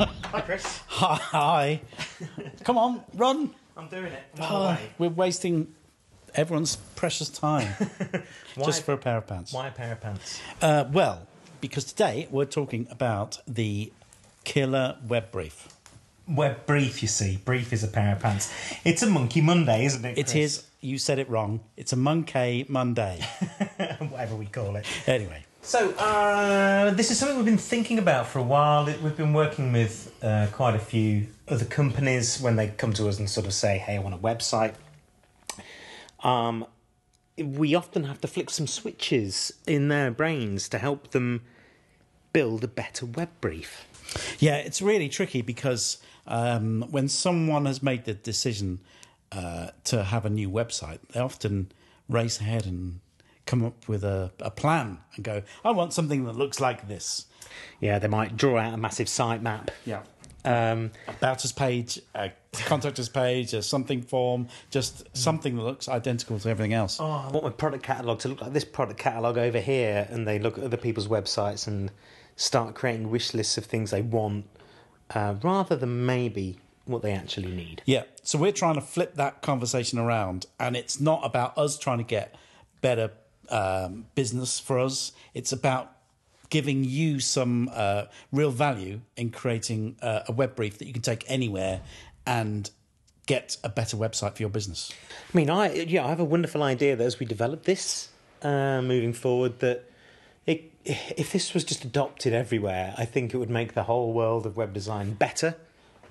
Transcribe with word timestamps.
Hi, 0.00 0.40
Chris. 0.40 0.80
Hi. 0.88 1.80
Come 2.64 2.78
on, 2.78 3.02
run. 3.14 3.50
I'm 3.76 3.88
doing 3.88 4.06
it. 4.12 4.22
I'm 4.38 4.42
Oh, 4.42 4.78
we're 4.98 5.08
wasting 5.10 5.74
everyone's 6.34 6.76
precious 6.96 7.28
time 7.28 7.68
just 8.64 8.82
for 8.84 8.92
a 8.92 8.96
pair 8.98 9.16
of 9.18 9.26
pants. 9.26 9.52
why 9.52 9.68
a 9.68 9.70
pair 9.70 9.92
of 9.92 10.00
pants? 10.00 10.40
Uh, 10.62 10.84
well, 10.92 11.26
because 11.60 11.84
today 11.84 12.28
we're 12.30 12.44
talking 12.44 12.86
about 12.90 13.38
the 13.46 13.92
killer 14.44 14.96
web 15.06 15.30
brief. 15.32 15.68
Web 16.28 16.64
brief, 16.66 17.02
you 17.02 17.08
see. 17.08 17.38
Brief 17.44 17.72
is 17.72 17.82
a 17.82 17.88
pair 17.88 18.12
of 18.14 18.20
pants. 18.20 18.52
It's 18.84 19.02
a 19.02 19.06
Monkey 19.06 19.40
Monday, 19.40 19.84
isn't 19.86 20.04
it? 20.04 20.16
It 20.18 20.26
Chris? 20.26 20.34
is, 20.34 20.66
you 20.80 20.96
said 20.98 21.18
it 21.18 21.28
wrong, 21.28 21.60
it's 21.76 21.92
a 21.92 21.96
Monkey 21.96 22.64
Monday. 22.68 23.20
Whatever 23.98 24.36
we 24.36 24.46
call 24.46 24.76
it. 24.76 24.86
anyway, 25.08 25.44
So, 25.62 25.90
uh, 25.92 26.90
this 26.92 27.10
is 27.10 27.18
something 27.18 27.36
we've 27.36 27.44
been 27.46 27.58
thinking 27.58 27.98
about 27.98 28.26
for 28.26 28.38
a 28.38 28.42
while. 28.42 28.86
We've 28.86 29.16
been 29.16 29.34
working 29.34 29.72
with 29.72 30.12
uh, 30.22 30.46
quite 30.52 30.74
a 30.74 30.78
few 30.78 31.26
other 31.48 31.66
companies 31.66 32.40
when 32.40 32.56
they 32.56 32.68
come 32.68 32.94
to 32.94 33.08
us 33.08 33.18
and 33.18 33.28
sort 33.28 33.46
of 33.46 33.52
say, 33.52 33.76
hey, 33.76 33.96
I 33.96 33.98
want 33.98 34.14
a 34.14 34.18
website. 34.18 34.74
Um, 36.20 36.66
we 37.36 37.74
often 37.74 38.04
have 38.04 38.20
to 38.22 38.28
flick 38.28 38.50
some 38.50 38.66
switches 38.66 39.52
in 39.66 39.88
their 39.88 40.10
brains 40.10 40.68
to 40.70 40.78
help 40.78 41.10
them 41.10 41.42
build 42.32 42.64
a 42.64 42.68
better 42.68 43.04
web 43.04 43.28
brief. 43.40 43.86
yeah, 44.38 44.56
it's 44.56 44.80
really 44.80 45.08
tricky 45.08 45.42
because 45.42 45.98
um, 46.26 46.86
when 46.90 47.08
someone 47.08 47.66
has 47.66 47.82
made 47.82 48.06
the 48.06 48.14
decision 48.14 48.80
uh, 49.30 49.68
to 49.84 50.04
have 50.04 50.24
a 50.24 50.30
new 50.30 50.50
website, 50.50 51.00
they 51.12 51.20
often 51.20 51.70
race 52.08 52.40
ahead 52.40 52.66
and 52.66 53.00
come 53.50 53.64
up 53.64 53.88
with 53.88 54.04
a, 54.04 54.30
a 54.38 54.50
plan 54.50 54.98
and 55.16 55.24
go, 55.24 55.42
I 55.64 55.72
want 55.72 55.92
something 55.92 56.24
that 56.24 56.36
looks 56.36 56.60
like 56.60 56.86
this. 56.86 57.26
Yeah, 57.80 57.98
they 57.98 58.06
might 58.06 58.36
draw 58.36 58.58
out 58.58 58.72
a 58.72 58.76
massive 58.76 59.08
sitemap. 59.08 59.70
Yeah. 59.84 60.02
Um, 60.44 60.92
about 61.08 61.44
us 61.44 61.50
page, 61.50 62.00
a 62.14 62.30
contact 62.52 63.00
us 63.00 63.08
page, 63.08 63.52
a 63.52 63.60
something 63.60 64.02
form, 64.02 64.46
just 64.70 65.04
something 65.16 65.56
that 65.56 65.62
looks 65.62 65.88
identical 65.88 66.38
to 66.38 66.48
everything 66.48 66.72
else. 66.72 66.98
oh, 67.00 67.10
I 67.10 67.28
want 67.30 67.44
my 67.44 67.50
product 67.50 67.82
catalogue 67.82 68.20
to 68.20 68.28
look 68.28 68.40
like 68.40 68.52
this 68.52 68.64
product 68.64 69.00
catalogue 69.00 69.36
over 69.36 69.58
here, 69.58 70.06
and 70.08 70.26
they 70.26 70.38
look 70.38 70.56
at 70.56 70.64
other 70.64 70.76
people's 70.76 71.08
websites 71.08 71.66
and 71.66 71.90
start 72.36 72.74
creating 72.74 73.10
wish 73.10 73.34
lists 73.34 73.58
of 73.58 73.64
things 73.66 73.90
they 73.90 74.00
want, 74.00 74.46
uh, 75.10 75.34
rather 75.42 75.74
than 75.76 76.06
maybe 76.06 76.56
what 76.86 77.02
they 77.02 77.12
actually 77.12 77.50
need. 77.50 77.82
Yeah, 77.84 78.04
so 78.22 78.38
we're 78.38 78.52
trying 78.52 78.76
to 78.76 78.80
flip 78.80 79.16
that 79.16 79.42
conversation 79.42 79.98
around, 79.98 80.46
and 80.58 80.76
it's 80.76 81.00
not 81.00 81.20
about 81.24 81.58
us 81.58 81.76
trying 81.76 81.98
to 81.98 82.04
get 82.04 82.34
better 82.80 83.10
um, 83.50 84.06
business 84.14 84.60
for 84.60 84.78
us. 84.78 85.12
It's 85.34 85.52
about 85.52 85.92
giving 86.50 86.84
you 86.84 87.20
some 87.20 87.70
uh, 87.72 88.04
real 88.32 88.50
value 88.50 89.00
in 89.16 89.30
creating 89.30 89.96
uh, 90.02 90.20
a 90.26 90.32
web 90.32 90.56
brief 90.56 90.78
that 90.78 90.86
you 90.86 90.92
can 90.92 91.02
take 91.02 91.24
anywhere 91.28 91.80
and 92.26 92.70
get 93.26 93.56
a 93.62 93.68
better 93.68 93.96
website 93.96 94.34
for 94.34 94.42
your 94.42 94.50
business. 94.50 94.92
I 95.32 95.36
mean, 95.36 95.48
I 95.48 95.72
yeah, 95.72 96.04
I 96.04 96.08
have 96.08 96.20
a 96.20 96.24
wonderful 96.24 96.62
idea 96.62 96.96
that 96.96 97.04
as 97.04 97.20
we 97.20 97.26
develop 97.26 97.62
this 97.64 98.08
uh, 98.42 98.82
moving 98.82 99.12
forward, 99.12 99.60
that 99.60 99.88
it, 100.46 100.72
if 100.84 101.32
this 101.32 101.54
was 101.54 101.62
just 101.62 101.84
adopted 101.84 102.32
everywhere, 102.32 102.94
I 102.98 103.04
think 103.04 103.32
it 103.32 103.36
would 103.36 103.50
make 103.50 103.74
the 103.74 103.84
whole 103.84 104.12
world 104.12 104.46
of 104.46 104.56
web 104.56 104.72
design 104.72 105.14
better. 105.14 105.54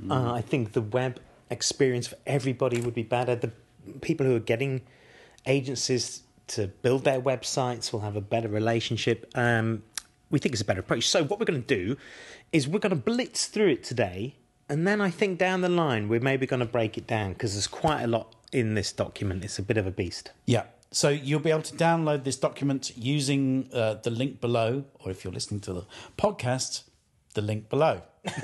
Uh, 0.09 0.31
I 0.31 0.39
think 0.39 0.71
the 0.71 0.81
web 0.81 1.19
experience 1.49 2.07
for 2.07 2.15
everybody 2.25 2.79
would 2.79 2.93
be 2.93 3.03
better. 3.03 3.35
The 3.35 3.51
people 3.99 4.25
who 4.25 4.35
are 4.37 4.39
getting 4.39 4.81
agencies 5.45 6.21
to 6.49 6.67
build 6.67 7.03
their 7.03 7.21
websites 7.21 7.91
will 7.91 8.01
have 8.01 8.15
a 8.15 8.21
better 8.21 8.47
relationship. 8.47 9.29
Um, 9.35 9.83
we 10.29 10.39
think 10.39 10.53
it's 10.53 10.61
a 10.61 10.65
better 10.65 10.81
approach. 10.81 11.07
So 11.07 11.23
what 11.23 11.39
we're 11.39 11.45
going 11.45 11.63
to 11.63 11.75
do 11.75 11.97
is 12.51 12.67
we're 12.67 12.79
going 12.79 12.91
to 12.91 12.95
blitz 12.95 13.45
through 13.47 13.69
it 13.69 13.83
today, 13.83 14.35
and 14.67 14.85
then 14.87 15.01
I 15.01 15.09
think 15.09 15.39
down 15.39 15.61
the 15.61 15.69
line 15.69 16.07
we're 16.07 16.19
maybe 16.19 16.45
going 16.45 16.59
to 16.59 16.65
break 16.65 16.97
it 16.97 17.07
down 17.07 17.33
because 17.33 17.53
there's 17.53 17.67
quite 17.67 18.01
a 18.01 18.07
lot 18.07 18.35
in 18.51 18.73
this 18.75 18.91
document. 18.91 19.43
It's 19.43 19.59
a 19.59 19.63
bit 19.63 19.77
of 19.77 19.87
a 19.87 19.91
beast. 19.91 20.31
Yeah. 20.45 20.63
So 20.91 21.09
you'll 21.09 21.39
be 21.39 21.51
able 21.51 21.61
to 21.63 21.75
download 21.75 22.23
this 22.23 22.35
document 22.35 22.97
using 22.97 23.69
uh, 23.71 23.95
the 23.95 24.09
link 24.09 24.41
below, 24.41 24.85
or 24.99 25.11
if 25.11 25.23
you're 25.23 25.33
listening 25.33 25.59
to 25.61 25.73
the 25.73 25.85
podcast, 26.17 26.83
the 27.35 27.41
link 27.41 27.69
below. 27.69 28.01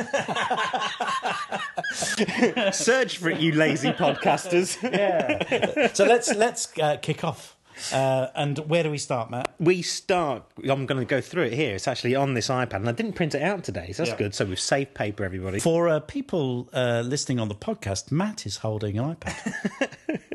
Search 2.71 3.17
for 3.17 3.29
it, 3.29 3.39
you 3.39 3.51
lazy 3.53 3.91
podcasters. 3.91 4.77
Yeah. 4.95 5.91
so 5.93 6.05
let's 6.05 6.33
let's 6.35 6.71
uh, 6.79 6.97
kick 6.97 7.23
off. 7.23 7.54
Uh, 7.93 8.27
and 8.35 8.57
where 8.59 8.83
do 8.83 8.89
we 8.91 8.97
start, 8.97 9.29
Matt? 9.29 9.53
We 9.59 9.81
start. 9.81 10.43
I'm 10.69 10.85
going 10.85 10.99
to 10.99 11.05
go 11.05 11.21
through 11.21 11.43
it 11.43 11.53
here. 11.53 11.75
It's 11.75 11.87
actually 11.87 12.15
on 12.15 12.33
this 12.33 12.47
iPad, 12.47 12.75
and 12.75 12.89
I 12.89 12.93
didn't 12.93 13.13
print 13.13 13.35
it 13.35 13.41
out 13.41 13.63
today, 13.63 13.91
so 13.91 14.03
that's 14.03 14.11
Yeah. 14.11 14.17
good. 14.17 14.33
So 14.35 14.45
we've 14.45 14.59
saved 14.59 14.93
paper, 14.93 15.23
everybody. 15.25 15.59
For 15.59 15.89
uh, 15.89 15.99
people 15.99 16.69
uh, 16.73 17.03
listening 17.05 17.39
on 17.39 17.47
the 17.49 17.55
podcast, 17.55 18.11
Matt 18.11 18.45
is 18.45 18.57
holding 18.57 18.97
an 18.97 19.15
iPad. 19.15 20.19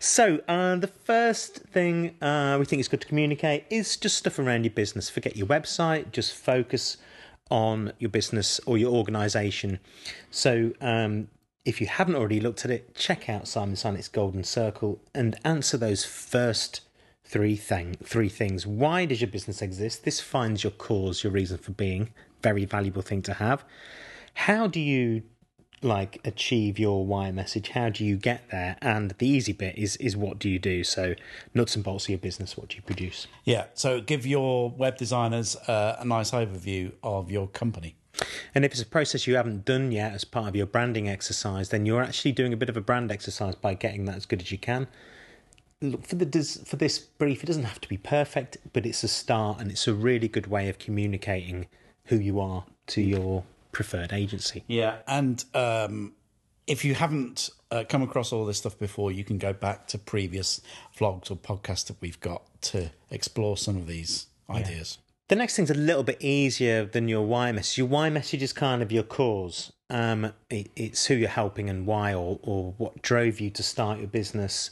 So, 0.00 0.40
uh, 0.48 0.76
the 0.76 0.88
first 0.88 1.58
thing 1.58 2.20
uh, 2.20 2.56
we 2.58 2.64
think 2.66 2.80
is 2.80 2.88
good 2.88 3.00
to 3.02 3.06
communicate 3.06 3.64
is 3.70 3.96
just 3.96 4.16
stuff 4.18 4.38
around 4.40 4.64
your 4.64 4.72
business. 4.72 5.08
Forget 5.08 5.36
your 5.36 5.46
website, 5.46 6.10
just 6.10 6.34
focus 6.34 6.96
on 7.50 7.92
your 8.00 8.10
business 8.10 8.60
or 8.66 8.76
your 8.78 8.92
organization. 8.92 9.78
So, 10.30 10.72
um, 10.80 11.28
if 11.64 11.80
you 11.80 11.86
haven't 11.86 12.14
already 12.14 12.40
looked 12.40 12.64
at 12.64 12.70
it, 12.70 12.94
check 12.94 13.28
out 13.28 13.48
Simon 13.48 13.74
Sinek's 13.74 14.08
Golden 14.08 14.44
Circle 14.44 15.00
and 15.14 15.38
answer 15.44 15.76
those 15.78 16.04
first 16.04 16.82
three 17.24 17.56
thing, 17.56 17.96
three 18.04 18.28
things. 18.28 18.66
Why 18.66 19.06
does 19.06 19.20
your 19.22 19.30
business 19.30 19.62
exist? 19.62 20.04
This 20.04 20.20
finds 20.20 20.62
your 20.62 20.72
cause, 20.72 21.24
your 21.24 21.32
reason 21.32 21.56
for 21.56 21.72
being. 21.72 22.12
Very 22.42 22.66
valuable 22.66 23.00
thing 23.02 23.22
to 23.22 23.34
have. 23.34 23.64
How 24.34 24.66
do 24.66 24.78
you 24.78 25.22
like 25.80 26.20
achieve 26.24 26.78
your 26.78 27.06
why 27.06 27.30
message? 27.30 27.70
How 27.70 27.88
do 27.88 28.04
you 28.04 28.16
get 28.16 28.50
there? 28.50 28.76
And 28.82 29.12
the 29.12 29.26
easy 29.26 29.52
bit 29.52 29.78
is 29.78 29.96
is 29.96 30.16
what 30.16 30.38
do 30.38 30.50
you 30.50 30.58
do? 30.58 30.84
So 30.84 31.14
nuts 31.54 31.76
and 31.76 31.84
bolts 31.84 32.04
of 32.04 32.10
your 32.10 32.18
business. 32.18 32.58
What 32.58 32.68
do 32.68 32.76
you 32.76 32.82
produce? 32.82 33.26
yeah. 33.44 33.66
So 33.74 34.02
give 34.02 34.26
your 34.26 34.70
web 34.70 34.98
designers 34.98 35.56
uh, 35.68 35.96
a 35.98 36.04
nice 36.04 36.30
overview 36.32 36.92
of 37.02 37.30
your 37.30 37.48
company. 37.48 37.96
And 38.54 38.64
if 38.64 38.72
it's 38.72 38.82
a 38.82 38.86
process 38.86 39.26
you 39.26 39.36
haven't 39.36 39.64
done 39.64 39.92
yet 39.92 40.12
as 40.12 40.24
part 40.24 40.48
of 40.48 40.56
your 40.56 40.66
branding 40.66 41.08
exercise, 41.08 41.70
then 41.70 41.86
you're 41.86 42.02
actually 42.02 42.32
doing 42.32 42.52
a 42.52 42.56
bit 42.56 42.68
of 42.68 42.76
a 42.76 42.80
brand 42.80 43.10
exercise 43.10 43.54
by 43.54 43.74
getting 43.74 44.04
that 44.04 44.16
as 44.16 44.26
good 44.26 44.40
as 44.40 44.52
you 44.52 44.58
can. 44.58 44.86
Look 45.80 46.06
for 46.06 46.14
the 46.14 46.42
for 46.64 46.76
this 46.76 46.98
brief. 46.98 47.42
It 47.42 47.46
doesn't 47.46 47.64
have 47.64 47.80
to 47.80 47.88
be 47.88 47.96
perfect, 47.96 48.56
but 48.72 48.86
it's 48.86 49.02
a 49.02 49.08
start, 49.08 49.60
and 49.60 49.70
it's 49.70 49.86
a 49.86 49.92
really 49.92 50.28
good 50.28 50.46
way 50.46 50.68
of 50.68 50.78
communicating 50.78 51.66
who 52.06 52.16
you 52.16 52.40
are 52.40 52.64
to 52.88 53.02
your 53.02 53.44
preferred 53.72 54.12
agency. 54.12 54.64
Yeah. 54.66 54.98
And 55.06 55.44
um, 55.52 56.14
if 56.66 56.84
you 56.84 56.94
haven't 56.94 57.50
uh, 57.70 57.84
come 57.88 58.02
across 58.02 58.32
all 58.32 58.46
this 58.46 58.58
stuff 58.58 58.78
before, 58.78 59.12
you 59.12 59.24
can 59.24 59.36
go 59.36 59.52
back 59.52 59.86
to 59.88 59.98
previous 59.98 60.60
vlogs 60.96 61.30
or 61.30 61.36
podcasts 61.36 61.86
that 61.86 61.96
we've 62.00 62.20
got 62.20 62.42
to 62.62 62.90
explore 63.10 63.56
some 63.56 63.76
of 63.76 63.86
these 63.86 64.26
ideas. 64.48 64.98
The 65.28 65.36
next 65.36 65.56
thing's 65.56 65.70
a 65.70 65.74
little 65.74 66.02
bit 66.02 66.20
easier 66.20 66.84
than 66.84 67.08
your 67.08 67.22
why 67.22 67.50
message. 67.52 67.78
Your 67.78 67.86
why 67.86 68.10
message 68.10 68.42
is 68.42 68.52
kind 68.52 68.82
of 68.82 68.92
your 68.92 69.02
cause. 69.02 69.72
Um, 69.88 70.32
it, 70.50 70.70
it's 70.76 71.06
who 71.06 71.14
you're 71.14 71.28
helping 71.30 71.70
and 71.70 71.86
why, 71.86 72.12
or 72.12 72.38
or 72.42 72.74
what 72.76 73.00
drove 73.00 73.40
you 73.40 73.48
to 73.50 73.62
start 73.62 73.98
your 73.98 74.08
business. 74.08 74.70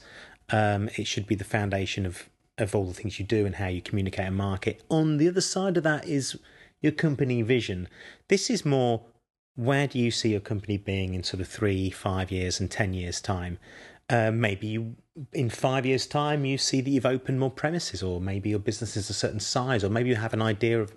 Um, 0.51 0.91
it 0.97 1.07
should 1.07 1.27
be 1.27 1.35
the 1.35 1.45
foundation 1.45 2.05
of 2.05 2.29
of 2.59 2.75
all 2.75 2.85
the 2.85 2.93
things 2.93 3.19
you 3.19 3.25
do 3.25 3.47
and 3.47 3.57
how 3.57 3.69
you 3.69 3.81
communicate 3.81 4.27
and 4.27 4.37
market. 4.37 4.83
On 4.91 5.17
the 5.17 5.27
other 5.27 5.41
side 5.41 5.79
of 5.79 5.85
that 5.85 6.07
is 6.07 6.39
your 6.83 6.93
company 6.93 7.41
vision. 7.41 7.89
This 8.29 8.51
is 8.51 8.65
more 8.65 9.07
where 9.55 9.87
do 9.87 9.99
you 9.99 10.11
see 10.11 10.31
your 10.31 10.41
company 10.41 10.77
being 10.77 11.15
in 11.15 11.23
sort 11.23 11.41
of 11.41 11.49
three, 11.49 11.91
five 11.91 12.31
years, 12.31 12.61
and 12.61 12.71
ten 12.71 12.93
years 12.93 13.21
time? 13.21 13.59
Uh, 14.09 14.31
maybe 14.31 14.67
you, 14.67 14.97
in 15.33 15.49
five 15.49 15.87
years' 15.87 16.07
time, 16.07 16.45
you 16.45 16.59
see 16.59 16.81
that 16.81 16.91
you've 16.91 17.07
opened 17.07 17.41
more 17.41 17.51
premises, 17.51 18.03
or 18.03 18.21
maybe 18.21 18.51
your 18.51 18.59
business 18.59 18.97
is 18.97 19.09
a 19.09 19.15
certain 19.15 19.41
size, 19.41 19.85
or 19.85 19.89
maybe 19.89 20.09
you 20.09 20.17
have 20.17 20.35
an 20.35 20.43
idea 20.43 20.81
of 20.81 20.93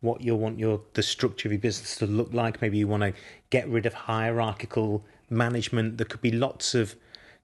what 0.00 0.22
you 0.22 0.34
want 0.34 0.58
your 0.58 0.80
the 0.94 1.02
structure 1.02 1.48
of 1.48 1.52
your 1.52 1.60
business 1.60 1.96
to 1.96 2.06
look 2.06 2.32
like. 2.32 2.62
Maybe 2.62 2.78
you 2.78 2.88
want 2.88 3.02
to 3.02 3.12
get 3.50 3.68
rid 3.68 3.86
of 3.86 3.94
hierarchical 3.94 5.04
management. 5.28 5.98
There 5.98 6.06
could 6.06 6.22
be 6.22 6.32
lots 6.32 6.74
of 6.74 6.94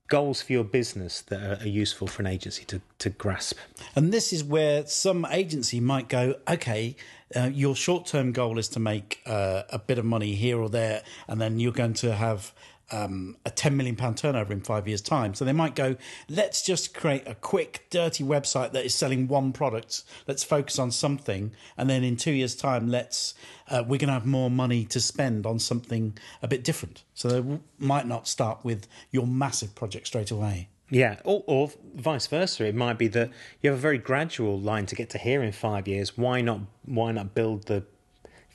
goals 0.09 0.43
for 0.43 0.53
your 0.53 0.65
business 0.65 1.21
that 1.23 1.63
are, 1.63 1.69
useful 1.69 2.07
for 2.07 2.23
an 2.23 2.29
agency 2.29 2.65
to, 2.65 2.81
to 2.99 3.11
grasp. 3.11 3.59
And 3.95 4.13
this 4.13 4.33
is 4.33 4.45
where 4.45 4.87
some 4.87 5.27
agency 5.31 5.81
might 5.81 6.09
go, 6.09 6.37
okay, 6.49 6.97
uh, 7.35 7.51
your 7.53 7.75
short 7.75 8.07
term 8.07 8.33
goal 8.33 8.59
is 8.59 8.69
to 8.69 8.81
make 8.81 9.21
uh, 9.27 9.63
a 9.71 9.79
bit 9.79 9.99
of 9.99 10.05
money 10.05 10.35
here 10.35 10.61
or 10.61 10.69
there, 10.69 11.03
and 11.27 11.41
then 11.41 11.59
you're 11.59 11.73
going 11.73 11.95
to 11.95 12.15
have 12.15 12.53
um, 12.91 13.37
a 13.45 13.51
10 13.51 13.77
million 13.77 13.97
pound 13.97 14.17
turnover 14.17 14.53
in 14.53 14.61
five 14.61 14.87
years' 14.87 15.01
time. 15.01 15.35
So 15.35 15.45
they 15.45 15.53
might 15.53 15.75
go, 15.75 15.97
let's 16.29 16.63
just 16.63 16.95
create 16.95 17.27
a 17.27 17.35
quick, 17.35 17.87
dirty 17.91 18.23
website 18.23 18.73
that 18.73 18.85
is 18.85 18.95
selling 18.95 19.29
one 19.29 19.53
product. 19.53 20.05
Let's 20.27 20.45
focus 20.45 20.79
on 20.79 20.91
something. 20.91 21.53
And 21.77 21.91
then 21.91 22.05
in 22.05 22.17
two 22.17 22.33
years' 22.33 22.55
time, 22.55 22.89
let's, 22.89 23.35
uh, 23.69 23.83
we're 23.87 23.99
going 23.99 24.09
to 24.09 24.15
have 24.15 24.27
more 24.27 24.51
money 24.51 24.85
to 24.87 25.01
spend 25.01 25.47
on 25.47 25.59
something 25.59 26.17
a 26.43 26.49
bit 26.49 26.63
different. 26.63 27.03
So 27.15 27.29
they 27.29 27.39
w- 27.39 27.61
might 27.79 28.07
not 28.07 28.29
start 28.29 28.65
with 28.65 28.87
your 29.11 29.27
massive 29.27 29.75
project 29.75 30.07
straight 30.07 30.31
away. 30.31 30.69
Yeah, 30.89 31.17
or, 31.25 31.43
or 31.49 31.73
vice 31.97 32.29
versa. 32.29 32.65
It 32.65 32.77
might 32.77 32.97
be 32.97 33.09
that 33.09 33.31
you 33.61 33.71
have 33.71 33.79
a 33.79 33.83
very 33.83 33.99
gradual 33.99 34.61
line 34.61 34.87
to 34.87 34.95
get 34.95 35.11
to 35.11 35.19
here 35.19 35.43
in 35.43 35.51
five 35.51 35.89
years. 35.89 36.17
Why 36.17 36.41
not? 36.43 36.61
Why 36.85 37.11
not 37.11 37.35
build 37.35 37.67
the 37.67 37.83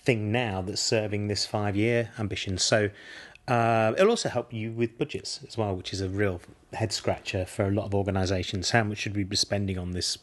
thing 0.03 0.31
now 0.31 0.61
that's 0.61 0.81
serving 0.81 1.27
this 1.27 1.45
five 1.45 1.75
year 1.75 2.09
ambition. 2.17 2.57
So 2.57 2.89
uh, 3.47 3.93
it'll 3.97 4.11
also 4.11 4.29
help 4.29 4.53
you 4.53 4.71
with 4.71 4.97
budgets 4.97 5.41
as 5.47 5.57
well, 5.57 5.75
which 5.75 5.93
is 5.93 6.01
a 6.01 6.09
real 6.09 6.41
head 6.73 6.93
scratcher 6.93 7.45
for 7.45 7.65
a 7.65 7.71
lot 7.71 7.85
of 7.85 7.95
organisations. 7.95 8.71
How 8.71 8.83
much 8.83 8.99
should 8.99 9.15
we 9.15 9.23
be 9.23 9.35
spending 9.35 9.77
on 9.77 9.91
this 9.91 10.17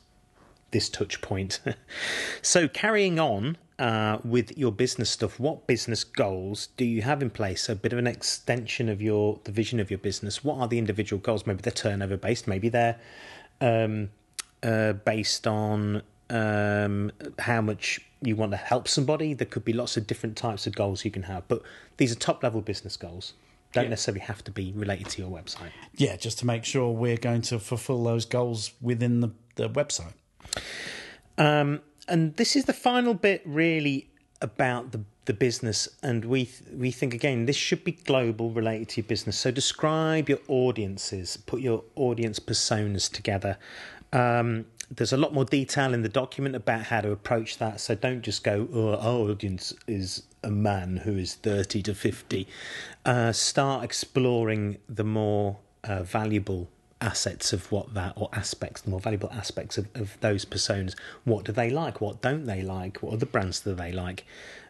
this 0.70 0.88
touch 0.88 1.20
point? 1.20 1.60
so 2.42 2.68
carrying 2.68 3.18
on 3.18 3.56
uh, 3.78 4.18
with 4.24 4.56
your 4.56 4.72
business 4.72 5.10
stuff, 5.10 5.38
what 5.38 5.66
business 5.66 6.04
goals 6.04 6.68
do 6.76 6.84
you 6.84 7.02
have 7.02 7.22
in 7.22 7.30
place? 7.30 7.68
A 7.68 7.76
bit 7.76 7.92
of 7.92 7.98
an 7.98 8.06
extension 8.06 8.88
of 8.88 9.02
your 9.02 9.40
the 9.44 9.52
vision 9.52 9.80
of 9.80 9.90
your 9.90 9.98
business. 9.98 10.44
What 10.44 10.58
are 10.58 10.68
the 10.68 10.78
individual 10.78 11.20
goals? 11.20 11.46
Maybe 11.46 11.62
they're 11.62 11.72
turnover 11.72 12.16
based. 12.16 12.46
Maybe 12.46 12.68
they're 12.68 12.98
um, 13.60 14.10
uh, 14.62 14.92
based 14.92 15.46
on 15.46 16.02
um, 16.30 17.12
how 17.38 17.60
much 17.60 18.00
you 18.22 18.36
want 18.36 18.52
to 18.52 18.56
help 18.56 18.88
somebody. 18.88 19.34
There 19.34 19.46
could 19.46 19.64
be 19.64 19.72
lots 19.72 19.96
of 19.96 20.06
different 20.06 20.36
types 20.36 20.66
of 20.66 20.74
goals 20.74 21.04
you 21.04 21.10
can 21.10 21.24
have, 21.24 21.46
but 21.48 21.62
these 21.96 22.12
are 22.12 22.16
top 22.16 22.42
level 22.42 22.60
business 22.60 22.96
goals. 22.96 23.34
Don't 23.72 23.84
yeah. 23.84 23.90
necessarily 23.90 24.20
have 24.20 24.42
to 24.44 24.50
be 24.50 24.72
related 24.74 25.08
to 25.10 25.22
your 25.22 25.30
website. 25.30 25.70
Yeah, 25.94 26.16
just 26.16 26.38
to 26.38 26.46
make 26.46 26.64
sure 26.64 26.90
we're 26.90 27.18
going 27.18 27.42
to 27.42 27.58
fulfill 27.58 28.02
those 28.02 28.24
goals 28.24 28.72
within 28.80 29.20
the, 29.20 29.30
the 29.56 29.68
website. 29.68 30.14
Um, 31.36 31.82
and 32.08 32.34
this 32.36 32.56
is 32.56 32.64
the 32.64 32.72
final 32.72 33.12
bit, 33.14 33.42
really, 33.44 34.08
about 34.40 34.92
the 34.92 35.04
the 35.28 35.34
business. 35.34 35.88
And 36.02 36.24
we 36.24 36.50
we 36.74 36.90
think 36.90 37.14
again, 37.14 37.46
this 37.46 37.56
should 37.56 37.84
be 37.84 37.92
global, 37.92 38.50
related 38.50 38.88
to 38.90 39.02
your 39.02 39.06
business. 39.06 39.38
So 39.38 39.52
describe 39.52 40.28
your 40.28 40.40
audiences, 40.48 41.36
put 41.36 41.60
your 41.60 41.84
audience 41.94 42.40
personas 42.40 43.12
together. 43.12 43.58
Um, 44.12 44.64
there's 44.90 45.12
a 45.12 45.16
lot 45.16 45.34
more 45.34 45.44
detail 45.44 45.92
in 45.92 46.02
the 46.02 46.08
document 46.08 46.54
about 46.54 46.84
how 46.84 47.00
to 47.00 47.10
approach 47.10 47.58
that. 47.58 47.80
So 47.80 47.94
don't 47.94 48.22
just 48.22 48.42
go, 48.42 48.68
oh, 48.72 48.96
our 48.96 49.30
audience 49.30 49.74
is 49.86 50.22
a 50.42 50.50
man 50.50 50.98
who 50.98 51.16
is 51.16 51.34
30 51.34 51.82
to 51.82 51.94
50. 51.94 52.46
Uh, 53.04 53.32
start 53.32 53.84
exploring 53.84 54.78
the 54.88 55.04
more 55.04 55.58
uh, 55.84 56.02
valuable 56.02 56.68
assets 57.00 57.52
of 57.52 57.70
what 57.70 57.94
that, 57.94 58.14
or 58.16 58.28
aspects, 58.32 58.80
the 58.80 58.90
more 58.90 59.00
valuable 59.00 59.30
aspects 59.32 59.78
of, 59.78 59.88
of 59.94 60.18
those 60.20 60.44
personas. 60.44 60.94
What 61.24 61.44
do 61.44 61.52
they 61.52 61.70
like? 61.70 62.00
What 62.00 62.22
don't 62.22 62.46
they 62.46 62.62
like? 62.62 62.98
What 62.98 63.12
other 63.14 63.26
brands 63.26 63.60
do 63.60 63.74
they 63.74 63.92
like? 63.92 64.24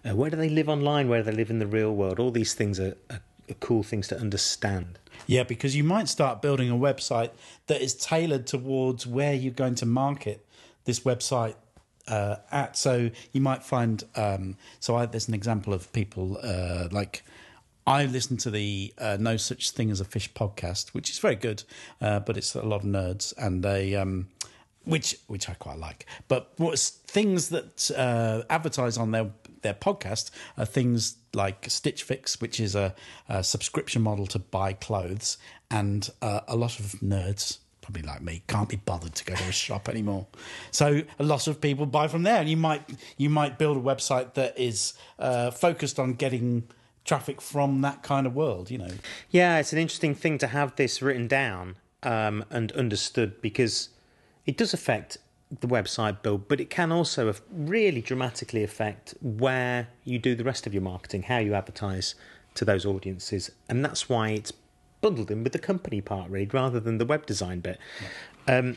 Uh, 0.04 0.14
where 0.14 0.30
do 0.30 0.36
they 0.36 0.48
live 0.50 0.68
online? 0.68 1.08
Where 1.08 1.22
do 1.22 1.30
they 1.30 1.36
live 1.36 1.50
in 1.50 1.58
the 1.58 1.66
real 1.66 1.94
world? 1.94 2.18
All 2.18 2.30
these 2.30 2.54
things 2.54 2.78
are, 2.80 2.96
are, 3.10 3.16
are 3.16 3.22
cool 3.54 3.82
things 3.82 4.08
to 4.08 4.18
understand. 4.18 4.98
Yeah, 5.26 5.42
because 5.42 5.76
you 5.76 5.84
might 5.84 6.08
start 6.08 6.40
building 6.40 6.70
a 6.70 6.74
website 6.74 7.30
that 7.66 7.82
is 7.82 7.94
tailored 7.94 8.46
towards 8.46 9.06
where 9.06 9.34
you're 9.34 9.52
going 9.52 9.74
to 9.76 9.86
market 9.86 10.46
this 10.84 11.00
website 11.00 11.54
uh, 12.06 12.36
at. 12.50 12.76
So 12.76 13.10
you 13.32 13.40
might 13.40 13.62
find. 13.62 14.04
Um, 14.16 14.56
so 14.80 14.96
I, 14.96 15.06
there's 15.06 15.28
an 15.28 15.34
example 15.34 15.72
of 15.72 15.92
people 15.92 16.38
uh, 16.42 16.88
like. 16.90 17.22
I 17.86 18.04
listen 18.04 18.36
to 18.38 18.50
the 18.50 18.92
uh, 18.98 19.16
No 19.18 19.38
Such 19.38 19.70
Thing 19.70 19.90
as 19.90 19.98
a 19.98 20.04
Fish 20.04 20.30
podcast, 20.34 20.90
which 20.90 21.08
is 21.08 21.18
very 21.18 21.36
good, 21.36 21.62
uh, 22.02 22.20
but 22.20 22.36
it's 22.36 22.54
a 22.54 22.60
lot 22.60 22.82
of 22.82 22.86
nerds 22.86 23.32
and 23.38 23.62
they, 23.62 23.96
um, 23.96 24.28
which 24.84 25.16
which 25.26 25.48
I 25.48 25.54
quite 25.54 25.78
like. 25.78 26.04
But 26.28 26.52
what's 26.58 26.90
things 26.90 27.48
that 27.48 27.90
uh, 27.96 28.42
advertise 28.50 28.98
on 28.98 29.12
their 29.12 29.30
their 29.62 29.74
podcast 29.74 30.30
are 30.56 30.64
things 30.64 31.16
like 31.34 31.66
Stitch 31.68 32.02
Fix, 32.02 32.40
which 32.40 32.60
is 32.60 32.74
a, 32.74 32.94
a 33.28 33.42
subscription 33.44 34.02
model 34.02 34.26
to 34.28 34.38
buy 34.38 34.72
clothes, 34.72 35.38
and 35.70 36.08
uh, 36.22 36.40
a 36.48 36.56
lot 36.56 36.78
of 36.78 36.86
nerds. 37.02 37.58
Probably 37.80 38.02
like 38.02 38.20
me, 38.20 38.42
can't 38.48 38.68
be 38.68 38.76
bothered 38.76 39.14
to 39.14 39.24
go 39.24 39.34
to 39.34 39.44
a 39.44 39.52
shop 39.52 39.88
anymore. 39.88 40.26
So 40.70 41.02
a 41.18 41.24
lot 41.24 41.46
of 41.46 41.58
people 41.58 41.86
buy 41.86 42.06
from 42.08 42.22
there, 42.22 42.38
and 42.40 42.48
you 42.48 42.56
might 42.56 42.82
you 43.16 43.30
might 43.30 43.58
build 43.58 43.78
a 43.78 43.80
website 43.80 44.34
that 44.34 44.58
is 44.58 44.92
uh, 45.18 45.50
focused 45.50 45.98
on 45.98 46.12
getting 46.14 46.68
traffic 47.06 47.40
from 47.40 47.80
that 47.80 48.02
kind 48.02 48.26
of 48.26 48.34
world. 48.34 48.70
You 48.70 48.78
know. 48.78 48.90
Yeah, 49.30 49.58
it's 49.58 49.72
an 49.72 49.78
interesting 49.78 50.14
thing 50.14 50.36
to 50.38 50.48
have 50.48 50.76
this 50.76 51.00
written 51.00 51.28
down 51.28 51.76
um, 52.02 52.44
and 52.50 52.72
understood 52.72 53.40
because 53.40 53.88
it 54.46 54.56
does 54.56 54.74
affect 54.74 55.18
the 55.60 55.66
website 55.66 56.22
build, 56.22 56.48
but 56.48 56.60
it 56.60 56.70
can 56.70 56.92
also 56.92 57.32
really 57.50 58.02
dramatically 58.02 58.62
affect 58.62 59.14
where 59.22 59.88
you 60.04 60.18
do 60.18 60.34
the 60.34 60.44
rest 60.44 60.66
of 60.66 60.74
your 60.74 60.82
marketing, 60.82 61.22
how 61.22 61.38
you 61.38 61.54
advertise 61.54 62.14
to 62.54 62.64
those 62.64 62.84
audiences, 62.84 63.50
and 63.68 63.84
that's 63.84 64.08
why 64.08 64.30
it's 64.30 64.52
bundled 65.00 65.30
in 65.30 65.44
with 65.44 65.52
the 65.52 65.58
company 65.58 66.00
part, 66.00 66.30
really, 66.30 66.48
rather 66.52 66.80
than 66.80 66.98
the 66.98 67.06
web 67.06 67.24
design 67.24 67.60
bit. 67.60 67.78
Um, 68.46 68.76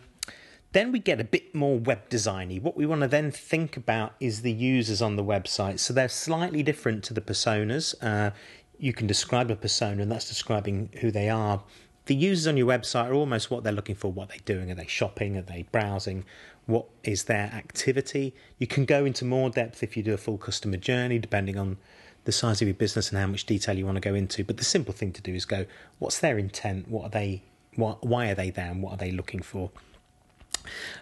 then 0.73 0.91
we 0.91 0.99
get 0.99 1.19
a 1.19 1.25
bit 1.25 1.53
more 1.53 1.77
web 1.77 2.09
designy. 2.09 2.61
What 2.61 2.77
we 2.77 2.85
want 2.85 3.01
to 3.01 3.07
then 3.07 3.31
think 3.31 3.75
about 3.75 4.13
is 4.19 4.41
the 4.41 4.51
users 4.51 5.01
on 5.01 5.17
the 5.17 5.23
website. 5.23 5.79
So 5.79 5.93
they're 5.93 6.07
slightly 6.07 6.63
different 6.63 7.03
to 7.05 7.13
the 7.13 7.21
personas. 7.21 7.93
Uh, 8.01 8.31
you 8.77 8.93
can 8.93 9.05
describe 9.05 9.51
a 9.51 9.55
persona, 9.55 10.01
and 10.01 10.11
that's 10.11 10.29
describing 10.29 10.89
who 11.01 11.11
they 11.11 11.29
are. 11.29 11.63
The 12.05 12.15
users 12.15 12.47
on 12.47 12.57
your 12.57 12.67
website 12.67 13.09
are 13.09 13.13
almost 13.13 13.51
what 13.51 13.63
they're 13.63 13.73
looking 13.73 13.95
for. 13.95 14.11
What 14.11 14.29
they're 14.29 14.37
doing? 14.45 14.71
Are 14.71 14.75
they 14.75 14.87
shopping? 14.87 15.37
Are 15.37 15.41
they 15.41 15.65
browsing? 15.71 16.25
What 16.65 16.85
is 17.03 17.25
their 17.25 17.51
activity. 17.53 18.33
You 18.59 18.67
can 18.67 18.85
go 18.85 19.05
into 19.05 19.25
more 19.25 19.49
depth 19.49 19.83
if 19.83 19.97
you 19.97 20.03
do 20.03 20.13
a 20.13 20.17
full 20.17 20.37
customer 20.37 20.77
journey, 20.77 21.19
depending 21.19 21.57
on 21.57 21.77
the 22.25 22.31
size 22.31 22.61
of 22.61 22.67
your 22.67 22.75
business 22.75 23.09
and 23.09 23.19
how 23.19 23.27
much 23.27 23.45
detail 23.45 23.77
you 23.77 23.85
want 23.85 23.95
to 23.95 24.01
go 24.01 24.13
into. 24.13 24.43
But 24.43 24.57
the 24.57 24.63
simple 24.63 24.93
thing 24.93 25.11
to 25.13 25.21
do 25.21 25.33
is 25.33 25.45
go, 25.45 25.65
what's 25.99 26.19
their 26.19 26.37
intent? 26.37 26.87
What 26.87 27.05
are 27.05 27.09
they? 27.09 27.43
What, 27.75 28.05
why 28.05 28.29
are 28.29 28.35
they 28.35 28.49
there? 28.49 28.69
And 28.69 28.83
what 28.83 28.93
are 28.93 28.97
they 28.97 29.11
looking 29.11 29.41
for? 29.41 29.71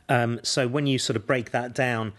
Um, 0.08 0.40
so 0.44 0.68
when 0.68 0.88
you 0.88 0.98
sort 1.00 1.18
of 1.18 1.28
break 1.28 1.52
that 1.52 1.74
down, 1.74 2.14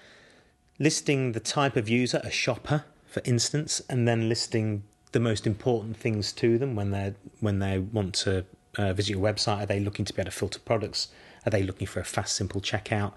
listing 0.79 1.33
the 1.33 1.41
type 1.41 1.77
of 1.77 1.89
user, 1.89 2.21
a 2.25 2.31
shopper, 2.31 2.85
for 3.07 3.23
instance, 3.25 3.81
and 3.89 4.07
then 4.07 4.29
listing 4.29 4.83
the 5.13 5.21
most 5.21 5.47
important 5.47 5.97
things 5.97 6.33
to 6.33 6.59
them 6.59 6.77
when 6.77 6.91
they 6.91 7.15
when 7.41 7.59
they 7.59 7.79
want 7.79 8.15
to 8.15 8.45
uh, 8.79 8.93
visit 8.93 9.13
your 9.13 9.21
website. 9.21 9.63
Are 9.63 9.67
they 9.67 9.81
looking 9.81 10.05
to 10.05 10.13
be 10.13 10.21
able 10.21 10.31
to 10.31 10.37
filter 10.37 10.61
products? 10.61 11.09
Are 11.47 11.51
they 11.51 11.63
looking 11.63 11.87
for 11.87 12.01
a 12.01 12.05
fast, 12.05 12.37
simple 12.37 12.61
checkout? 12.61 13.13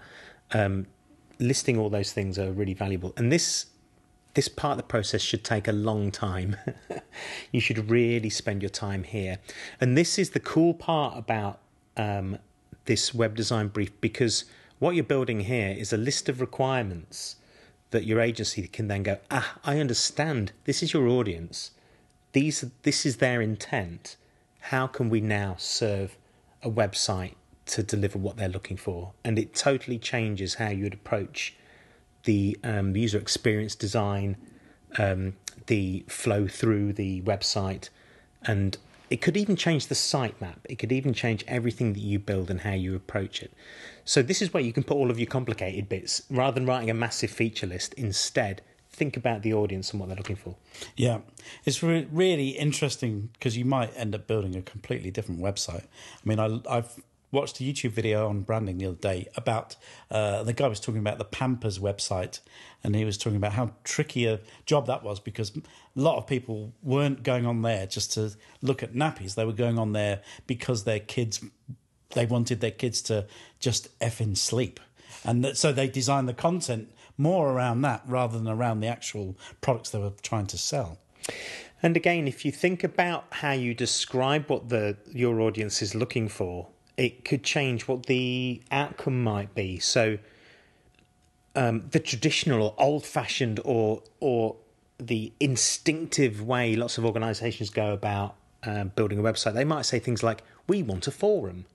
Um, 0.52 0.86
listing 1.38 1.78
all 1.78 1.90
those 1.90 2.12
things 2.12 2.38
are 2.38 2.52
really 2.52 2.74
valuable. 2.74 3.12
And 3.16 3.30
this 3.30 3.66
this 4.34 4.48
part 4.48 4.72
of 4.72 4.78
the 4.78 4.82
process 4.82 5.22
should 5.22 5.44
take 5.44 5.68
a 5.68 5.72
long 5.72 6.10
time. 6.10 6.56
you 7.52 7.60
should 7.60 7.88
really 7.88 8.30
spend 8.30 8.62
your 8.62 8.68
time 8.68 9.04
here. 9.04 9.38
And 9.80 9.96
this 9.96 10.18
is 10.18 10.30
the 10.30 10.40
cool 10.40 10.74
part 10.74 11.16
about 11.16 11.60
um, 11.96 12.38
this 12.86 13.14
web 13.14 13.36
design 13.36 13.68
brief 13.68 13.92
because 14.00 14.44
what 14.80 14.96
you're 14.96 15.04
building 15.04 15.40
here 15.40 15.70
is 15.70 15.92
a 15.92 15.96
list 15.96 16.28
of 16.28 16.40
requirements 16.40 17.36
that 17.90 18.04
your 18.04 18.20
agency 18.20 18.66
can 18.66 18.88
then 18.88 19.04
go, 19.04 19.18
ah, 19.30 19.56
I 19.64 19.78
understand. 19.78 20.50
This 20.64 20.82
is 20.82 20.92
your 20.92 21.06
audience. 21.06 21.70
These, 22.32 22.64
this 22.82 23.06
is 23.06 23.18
their 23.18 23.40
intent. 23.40 24.16
How 24.58 24.88
can 24.88 25.10
we 25.10 25.20
now 25.20 25.54
serve 25.58 26.16
a 26.60 26.68
website 26.68 27.34
to 27.66 27.82
deliver 27.82 28.18
what 28.18 28.36
they're 28.36 28.48
looking 28.48 28.76
for. 28.76 29.12
And 29.24 29.38
it 29.38 29.54
totally 29.54 29.98
changes 29.98 30.54
how 30.54 30.68
you'd 30.68 30.94
approach 30.94 31.54
the 32.24 32.58
um, 32.64 32.96
user 32.96 33.18
experience 33.18 33.74
design, 33.74 34.36
um, 34.98 35.34
the 35.66 36.04
flow 36.08 36.46
through 36.46 36.92
the 36.94 37.22
website, 37.22 37.88
and 38.42 38.76
it 39.10 39.20
could 39.20 39.36
even 39.36 39.56
change 39.56 39.86
the 39.86 39.94
sitemap. 39.94 40.56
It 40.64 40.78
could 40.78 40.92
even 40.92 41.12
change 41.12 41.44
everything 41.46 41.92
that 41.92 42.00
you 42.00 42.18
build 42.18 42.50
and 42.50 42.62
how 42.62 42.72
you 42.72 42.94
approach 42.94 43.42
it. 43.42 43.52
So, 44.04 44.22
this 44.22 44.42
is 44.42 44.52
where 44.52 44.62
you 44.62 44.72
can 44.72 44.82
put 44.82 44.96
all 44.96 45.10
of 45.10 45.18
your 45.18 45.26
complicated 45.26 45.88
bits 45.88 46.22
rather 46.30 46.54
than 46.54 46.66
writing 46.66 46.90
a 46.90 46.94
massive 46.94 47.30
feature 47.30 47.66
list. 47.66 47.94
Instead, 47.94 48.62
think 48.90 49.16
about 49.16 49.42
the 49.42 49.52
audience 49.52 49.90
and 49.90 50.00
what 50.00 50.08
they're 50.08 50.16
looking 50.16 50.36
for. 50.36 50.56
Yeah, 50.96 51.18
it's 51.64 51.82
re- 51.82 52.08
really 52.10 52.50
interesting 52.50 53.30
because 53.34 53.56
you 53.56 53.64
might 53.64 53.92
end 53.96 54.14
up 54.14 54.26
building 54.26 54.56
a 54.56 54.62
completely 54.62 55.10
different 55.10 55.40
website. 55.40 55.84
I 55.84 56.28
mean, 56.28 56.38
I, 56.38 56.60
I've 56.68 57.00
watched 57.34 57.60
a 57.60 57.64
YouTube 57.64 57.90
video 57.90 58.28
on 58.28 58.40
branding 58.40 58.78
the 58.78 58.86
other 58.86 58.96
day 58.96 59.28
about 59.36 59.76
uh, 60.10 60.42
the 60.42 60.52
guy 60.52 60.68
was 60.68 60.80
talking 60.80 61.00
about 61.00 61.18
the 61.18 61.24
Pampers 61.24 61.78
website, 61.78 62.40
and 62.82 62.94
he 62.94 63.04
was 63.04 63.18
talking 63.18 63.36
about 63.36 63.52
how 63.52 63.72
tricky 63.82 64.26
a 64.26 64.40
job 64.64 64.86
that 64.86 65.02
was 65.02 65.20
because 65.20 65.54
a 65.56 65.60
lot 65.96 66.16
of 66.16 66.26
people 66.26 66.72
weren't 66.82 67.22
going 67.22 67.44
on 67.44 67.62
there 67.62 67.86
just 67.86 68.12
to 68.14 68.32
look 68.62 68.82
at 68.82 68.94
nappies; 68.94 69.34
they 69.34 69.44
were 69.44 69.52
going 69.52 69.78
on 69.78 69.92
there 69.92 70.22
because 70.46 70.84
their 70.84 71.00
kids 71.00 71.44
they 72.10 72.24
wanted 72.24 72.60
their 72.60 72.70
kids 72.70 73.02
to 73.02 73.26
just 73.58 73.98
effing 73.98 74.36
sleep, 74.36 74.80
and 75.24 75.44
that, 75.44 75.56
so 75.56 75.72
they 75.72 75.88
designed 75.88 76.28
the 76.28 76.34
content 76.34 76.90
more 77.18 77.52
around 77.52 77.82
that 77.82 78.02
rather 78.06 78.38
than 78.38 78.48
around 78.48 78.80
the 78.80 78.86
actual 78.88 79.36
products 79.60 79.90
they 79.90 79.98
were 79.98 80.12
trying 80.22 80.46
to 80.46 80.58
sell. 80.58 80.98
And 81.82 81.96
again, 81.96 82.26
if 82.26 82.44
you 82.44 82.52
think 82.52 82.82
about 82.82 83.26
how 83.30 83.52
you 83.52 83.74
describe 83.74 84.48
what 84.48 84.68
the 84.68 84.96
your 85.12 85.40
audience 85.40 85.82
is 85.82 85.94
looking 85.94 86.28
for, 86.28 86.68
it 86.96 87.24
could 87.24 87.42
change 87.42 87.88
what 87.88 88.06
the 88.06 88.62
outcome 88.70 89.22
might 89.22 89.54
be. 89.54 89.78
So, 89.78 90.18
um, 91.56 91.88
the 91.90 92.00
traditional 92.00 92.62
or 92.62 92.74
old-fashioned 92.78 93.60
or 93.64 94.02
or 94.20 94.56
the 94.98 95.32
instinctive 95.40 96.40
way 96.40 96.76
lots 96.76 96.98
of 96.98 97.04
organisations 97.04 97.70
go 97.70 97.92
about 97.92 98.36
um, 98.62 98.92
building 98.94 99.18
a 99.18 99.22
website, 99.22 99.54
they 99.54 99.64
might 99.64 99.86
say 99.86 99.98
things 99.98 100.22
like, 100.22 100.42
"We 100.66 100.82
want 100.82 101.06
a 101.06 101.10
forum." 101.10 101.66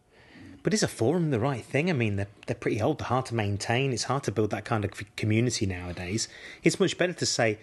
But 0.62 0.74
is 0.74 0.84
a 0.84 0.90
forum 0.90 1.32
the 1.32 1.40
right 1.40 1.64
thing? 1.64 1.90
I 1.90 1.94
mean, 1.94 2.18
they're, 2.18 2.28
they're 2.46 2.56
pretty 2.56 2.82
old, 2.82 3.00
they're 3.00 3.08
hard 3.08 3.26
to 3.28 3.36
maintain. 3.36 3.94
It's 3.94 4.04
hard 4.04 4.24
to 4.24 4.32
build 4.32 4.50
that 4.52 4.66
kind 4.66 4.84
of 4.84 4.92
community 5.16 5.66
nowadays. 5.66 6.28
It's 6.64 6.82
much 6.82 6.98
better 6.98 7.14
to 7.14 7.26
say, 7.26 7.60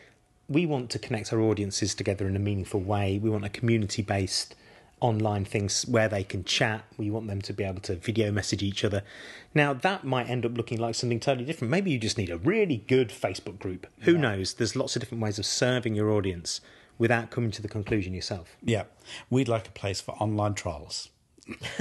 we 0.48 0.64
want 0.64 0.90
to 0.90 0.98
connect 0.98 1.32
our 1.32 1.40
audiences 1.40 1.94
together 1.94 2.26
in 2.26 2.36
a 2.36 2.38
meaningful 2.38 2.80
way. 2.80 3.18
We 3.18 3.28
want 3.28 3.44
a 3.44 3.48
community 3.48 4.00
based 4.00 4.54
online 5.00 5.44
things 5.44 5.84
where 5.86 6.08
they 6.08 6.24
can 6.24 6.44
chat. 6.44 6.84
We 6.96 7.10
want 7.10 7.26
them 7.26 7.42
to 7.42 7.52
be 7.52 7.64
able 7.64 7.80
to 7.82 7.96
video 7.96 8.30
message 8.30 8.62
each 8.62 8.84
other. 8.84 9.02
Now, 9.54 9.72
that 9.72 10.04
might 10.04 10.28
end 10.28 10.46
up 10.46 10.56
looking 10.56 10.78
like 10.78 10.94
something 10.94 11.20
totally 11.20 11.44
different. 11.44 11.70
Maybe 11.70 11.90
you 11.90 11.98
just 11.98 12.18
need 12.18 12.30
a 12.30 12.38
really 12.38 12.78
good 12.78 13.10
Facebook 13.10 13.58
group. 13.58 13.86
Who 14.00 14.14
yeah. 14.14 14.20
knows? 14.20 14.54
There's 14.54 14.76
lots 14.76 14.96
of 14.96 15.00
different 15.00 15.22
ways 15.22 15.38
of 15.38 15.46
serving 15.46 15.94
your 15.94 16.10
audience 16.10 16.60
without 16.98 17.30
coming 17.30 17.50
to 17.50 17.62
the 17.62 17.68
conclusion 17.68 18.14
yourself. 18.14 18.56
Yeah. 18.62 18.84
We'd 19.28 19.48
like 19.48 19.68
a 19.68 19.72
place 19.72 20.00
for 20.00 20.12
online 20.12 20.54
trials. 20.54 21.10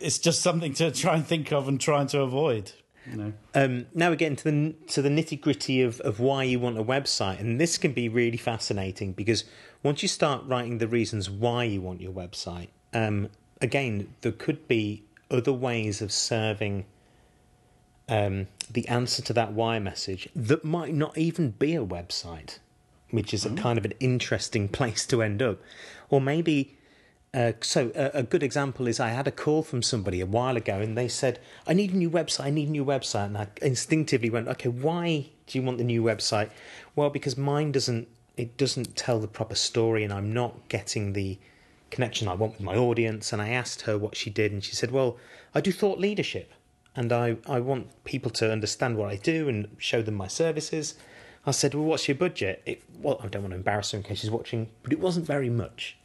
it's 0.00 0.18
just 0.18 0.40
something 0.40 0.72
to 0.74 0.90
try 0.90 1.16
and 1.16 1.26
think 1.26 1.52
of 1.52 1.68
and 1.68 1.80
trying 1.80 2.06
to 2.08 2.20
avoid. 2.20 2.72
You 3.10 3.16
know. 3.16 3.32
Um, 3.54 3.86
now 3.94 4.10
we 4.10 4.16
get 4.16 4.28
into 4.28 4.44
the 4.44 4.74
to 4.92 5.02
the 5.02 5.10
nitty 5.10 5.40
gritty 5.40 5.82
of, 5.82 6.00
of 6.00 6.20
why 6.20 6.44
you 6.44 6.58
want 6.58 6.78
a 6.78 6.84
website, 6.84 7.38
and 7.38 7.60
this 7.60 7.76
can 7.76 7.92
be 7.92 8.08
really 8.08 8.38
fascinating 8.38 9.12
because 9.12 9.44
once 9.84 10.02
you 10.02 10.08
start 10.08 10.42
writing 10.46 10.78
the 10.78 10.88
reasons 10.88 11.30
why 11.30 11.62
you 11.62 11.80
want 11.80 12.00
your 12.00 12.10
website, 12.10 12.68
um, 12.94 13.28
again, 13.60 14.08
there 14.22 14.32
could 14.32 14.66
be 14.66 15.04
other 15.30 15.52
ways 15.52 16.00
of 16.00 16.10
serving 16.10 16.86
um, 18.08 18.48
the 18.70 18.88
answer 18.88 19.22
to 19.22 19.32
that 19.34 19.52
why 19.52 19.78
message 19.78 20.28
that 20.34 20.64
might 20.64 20.94
not 20.94 21.16
even 21.18 21.50
be 21.50 21.74
a 21.74 21.84
website, 21.84 22.58
which 23.10 23.34
is 23.34 23.44
a 23.44 23.50
mm. 23.50 23.58
kind 23.58 23.78
of 23.78 23.84
an 23.84 23.92
interesting 24.00 24.68
place 24.78 25.04
to 25.06 25.22
end 25.22 25.42
up, 25.42 25.58
or 26.08 26.20
maybe 26.20 26.76
uh, 27.34 27.52
so 27.60 27.90
a, 27.94 28.20
a, 28.20 28.22
good 28.22 28.44
example 28.44 28.86
is 28.86 29.00
I 29.00 29.08
had 29.08 29.26
a 29.26 29.32
call 29.32 29.64
from 29.64 29.82
somebody 29.82 30.20
a 30.20 30.26
while 30.26 30.56
ago, 30.56 30.80
and 30.80 30.96
they 30.96 31.08
said, 31.08 31.40
"I 31.66 31.74
need 31.74 31.92
a 31.92 31.96
new 31.96 32.08
website. 32.08 32.44
I 32.44 32.50
need 32.50 32.68
a 32.68 32.72
new 32.72 32.84
website." 32.84 33.26
And 33.26 33.36
I 33.36 33.48
instinctively 33.60 34.30
went, 34.30 34.48
"Okay, 34.48 34.68
why 34.68 35.26
do 35.46 35.58
you 35.58 35.64
want 35.64 35.78
the 35.78 35.84
new 35.84 36.02
website?" 36.02 36.50
Well, 36.94 37.10
because 37.10 37.36
mine 37.36 37.72
doesn't 37.72 38.06
it 38.36 38.56
doesn't 38.56 38.96
tell 38.96 39.20
the 39.20 39.28
proper 39.28 39.54
story, 39.54 40.04
and 40.04 40.12
I'm 40.12 40.32
not 40.32 40.68
getting 40.68 41.12
the 41.12 41.38
connection 41.90 42.26
I 42.26 42.34
want 42.34 42.54
with 42.54 42.62
my 42.62 42.76
audience. 42.76 43.32
And 43.32 43.40
I 43.40 43.50
asked 43.50 43.82
her 43.82 43.96
what 43.96 44.16
she 44.16 44.30
did, 44.30 44.52
and 44.52 44.62
she 44.62 44.74
said, 44.74 44.90
"Well, 44.90 45.16
I 45.54 45.60
do 45.60 45.72
thought 45.72 45.98
leadership, 45.98 46.52
and 46.96 47.12
I 47.12 47.36
I 47.46 47.60
want 47.60 48.04
people 48.04 48.30
to 48.32 48.50
understand 48.50 48.96
what 48.96 49.10
I 49.10 49.16
do 49.16 49.48
and 49.48 49.68
show 49.78 50.02
them 50.02 50.14
my 50.14 50.28
services." 50.28 50.94
I 51.46 51.50
said, 51.50 51.74
"Well, 51.74 51.84
what's 51.84 52.08
your 52.08 52.16
budget?" 52.16 52.62
It, 52.66 52.82
well, 52.98 53.20
I 53.22 53.28
don't 53.28 53.42
want 53.42 53.52
to 53.52 53.56
embarrass 53.56 53.92
her 53.92 53.98
in 53.98 54.04
case 54.04 54.20
she's 54.20 54.30
watching, 54.30 54.70
but 54.82 54.92
it 54.92 55.00
wasn't 55.00 55.26
very 55.26 55.50
much, 55.50 55.96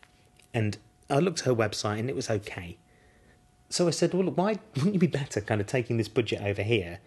and 0.54 0.78
I 1.10 1.20
looked 1.20 1.40
at 1.40 1.46
her 1.46 1.56
website 1.56 2.00
and 2.00 2.10
it 2.10 2.16
was 2.16 2.30
okay. 2.30 2.78
So 3.70 3.88
I 3.88 3.92
said, 3.92 4.14
well, 4.14 4.26
look, 4.26 4.38
why 4.38 4.58
wouldn't 4.76 4.94
you 4.94 5.00
be 5.00 5.08
better 5.08 5.42
kind 5.42 5.62
of 5.62 5.68
taking 5.68 5.98
this 5.98 6.08
budget 6.08 6.42
over 6.42 6.62
here 6.62 7.00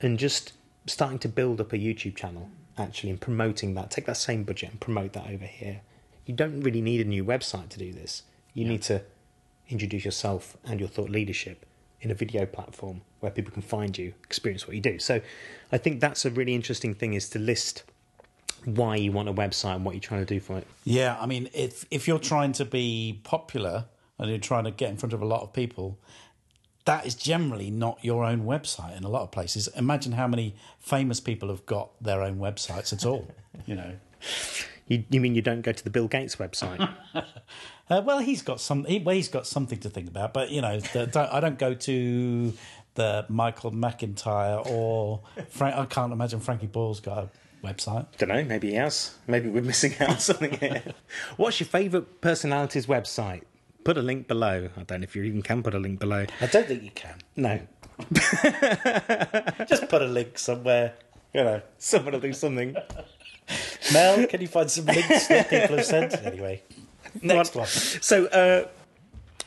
and 0.00 0.18
just 0.18 0.52
starting 0.86 1.18
to 1.20 1.28
build 1.28 1.60
up 1.60 1.72
a 1.72 1.78
YouTube 1.78 2.16
channel 2.16 2.50
actually 2.78 3.10
and 3.10 3.20
promoting 3.20 3.74
that? 3.74 3.90
Take 3.90 4.06
that 4.06 4.16
same 4.16 4.44
budget 4.44 4.70
and 4.70 4.80
promote 4.80 5.12
that 5.14 5.28
over 5.28 5.44
here. 5.44 5.82
You 6.26 6.34
don't 6.34 6.60
really 6.60 6.80
need 6.80 7.00
a 7.00 7.04
new 7.04 7.24
website 7.24 7.68
to 7.70 7.78
do 7.78 7.92
this. 7.92 8.22
You 8.54 8.64
yeah. 8.64 8.70
need 8.70 8.82
to 8.82 9.02
introduce 9.68 10.04
yourself 10.04 10.56
and 10.64 10.80
your 10.80 10.88
thought 10.88 11.10
leadership 11.10 11.66
in 12.00 12.10
a 12.10 12.14
video 12.14 12.46
platform 12.46 13.02
where 13.20 13.30
people 13.30 13.52
can 13.52 13.62
find 13.62 13.96
you, 13.96 14.14
experience 14.24 14.66
what 14.66 14.74
you 14.74 14.82
do. 14.82 14.98
So 14.98 15.20
I 15.70 15.78
think 15.78 16.00
that's 16.00 16.24
a 16.24 16.30
really 16.30 16.54
interesting 16.54 16.94
thing 16.94 17.14
is 17.14 17.28
to 17.30 17.38
list 17.38 17.84
why 18.64 18.96
you 18.96 19.12
want 19.12 19.28
a 19.28 19.32
website 19.32 19.76
and 19.76 19.84
what 19.84 19.94
you're 19.94 20.00
trying 20.00 20.24
to 20.24 20.34
do 20.34 20.40
for 20.40 20.58
it. 20.58 20.66
Yeah, 20.84 21.16
I 21.20 21.26
mean, 21.26 21.48
if 21.54 21.86
if 21.90 22.06
you're 22.06 22.18
trying 22.18 22.52
to 22.52 22.64
be 22.64 23.20
popular 23.24 23.86
and 24.18 24.28
you're 24.28 24.38
trying 24.38 24.64
to 24.64 24.70
get 24.70 24.90
in 24.90 24.96
front 24.96 25.12
of 25.12 25.22
a 25.22 25.26
lot 25.26 25.42
of 25.42 25.52
people, 25.52 25.98
that 26.84 27.06
is 27.06 27.14
generally 27.14 27.70
not 27.70 27.98
your 28.02 28.24
own 28.24 28.44
website 28.44 28.96
in 28.96 29.04
a 29.04 29.08
lot 29.08 29.22
of 29.22 29.30
places. 29.30 29.68
Imagine 29.68 30.12
how 30.12 30.26
many 30.26 30.54
famous 30.78 31.20
people 31.20 31.48
have 31.48 31.66
got 31.66 31.90
their 32.02 32.22
own 32.22 32.38
websites 32.38 32.92
at 32.92 33.04
all. 33.04 33.28
you 33.66 33.74
know, 33.74 33.92
you, 34.86 35.04
you 35.10 35.20
mean 35.20 35.34
you 35.34 35.42
don't 35.42 35.62
go 35.62 35.72
to 35.72 35.84
the 35.84 35.90
Bill 35.90 36.08
Gates 36.08 36.36
website? 36.36 36.92
uh, 37.14 38.02
well, 38.04 38.18
he's 38.18 38.42
got 38.42 38.60
some. 38.60 38.84
He, 38.84 38.98
well, 38.98 39.14
he's 39.14 39.28
got 39.28 39.46
something 39.46 39.78
to 39.80 39.90
think 39.90 40.08
about, 40.08 40.32
but 40.32 40.50
you 40.50 40.62
know, 40.62 40.80
the, 40.80 41.06
don't, 41.06 41.32
I 41.32 41.40
don't 41.40 41.58
go 41.58 41.74
to 41.74 42.52
the 42.94 43.26
Michael 43.28 43.72
McIntyre 43.72 44.66
or 44.66 45.20
Frank. 45.48 45.76
I 45.76 45.86
can't 45.86 46.12
imagine 46.12 46.40
Frankie 46.40 46.66
Boyle's 46.66 47.00
got 47.00 47.18
a 47.18 47.28
website. 47.66 48.06
Don't 48.18 48.30
know. 48.30 48.44
Maybe 48.44 48.70
he 48.70 48.74
has. 48.74 49.14
Maybe 49.26 49.48
we're 49.48 49.62
missing 49.62 49.94
out 50.00 50.10
on 50.10 50.18
something 50.18 50.52
here. 50.58 50.82
What's 51.36 51.60
your 51.60 51.66
favourite 51.66 52.20
personality's 52.20 52.86
website? 52.86 53.42
Put 53.90 53.98
a 53.98 54.02
link 54.02 54.28
below. 54.28 54.68
I 54.76 54.82
don't 54.84 55.00
know 55.00 55.02
if 55.02 55.16
you 55.16 55.24
even 55.24 55.42
can 55.42 55.64
put 55.64 55.74
a 55.74 55.78
link 55.80 55.98
below. 55.98 56.24
I 56.40 56.46
don't 56.46 56.64
think 56.64 56.84
you 56.84 56.92
can. 56.92 57.18
No. 57.34 57.58
Just 59.66 59.88
put 59.88 60.00
a 60.00 60.06
link 60.06 60.38
somewhere. 60.38 60.94
You 61.34 61.42
know, 61.42 61.62
someone 61.78 62.12
will 62.12 62.20
do 62.20 62.32
something. 62.32 62.76
Mel, 63.92 64.28
can 64.28 64.42
you 64.42 64.46
find 64.46 64.70
some 64.70 64.86
links 64.86 65.26
that 65.26 65.50
people 65.50 65.78
have 65.78 65.84
sent? 65.84 66.14
Anyway, 66.24 66.62
next 67.20 67.56
one. 67.56 67.66
So, 67.66 68.26
uh, 68.26 68.68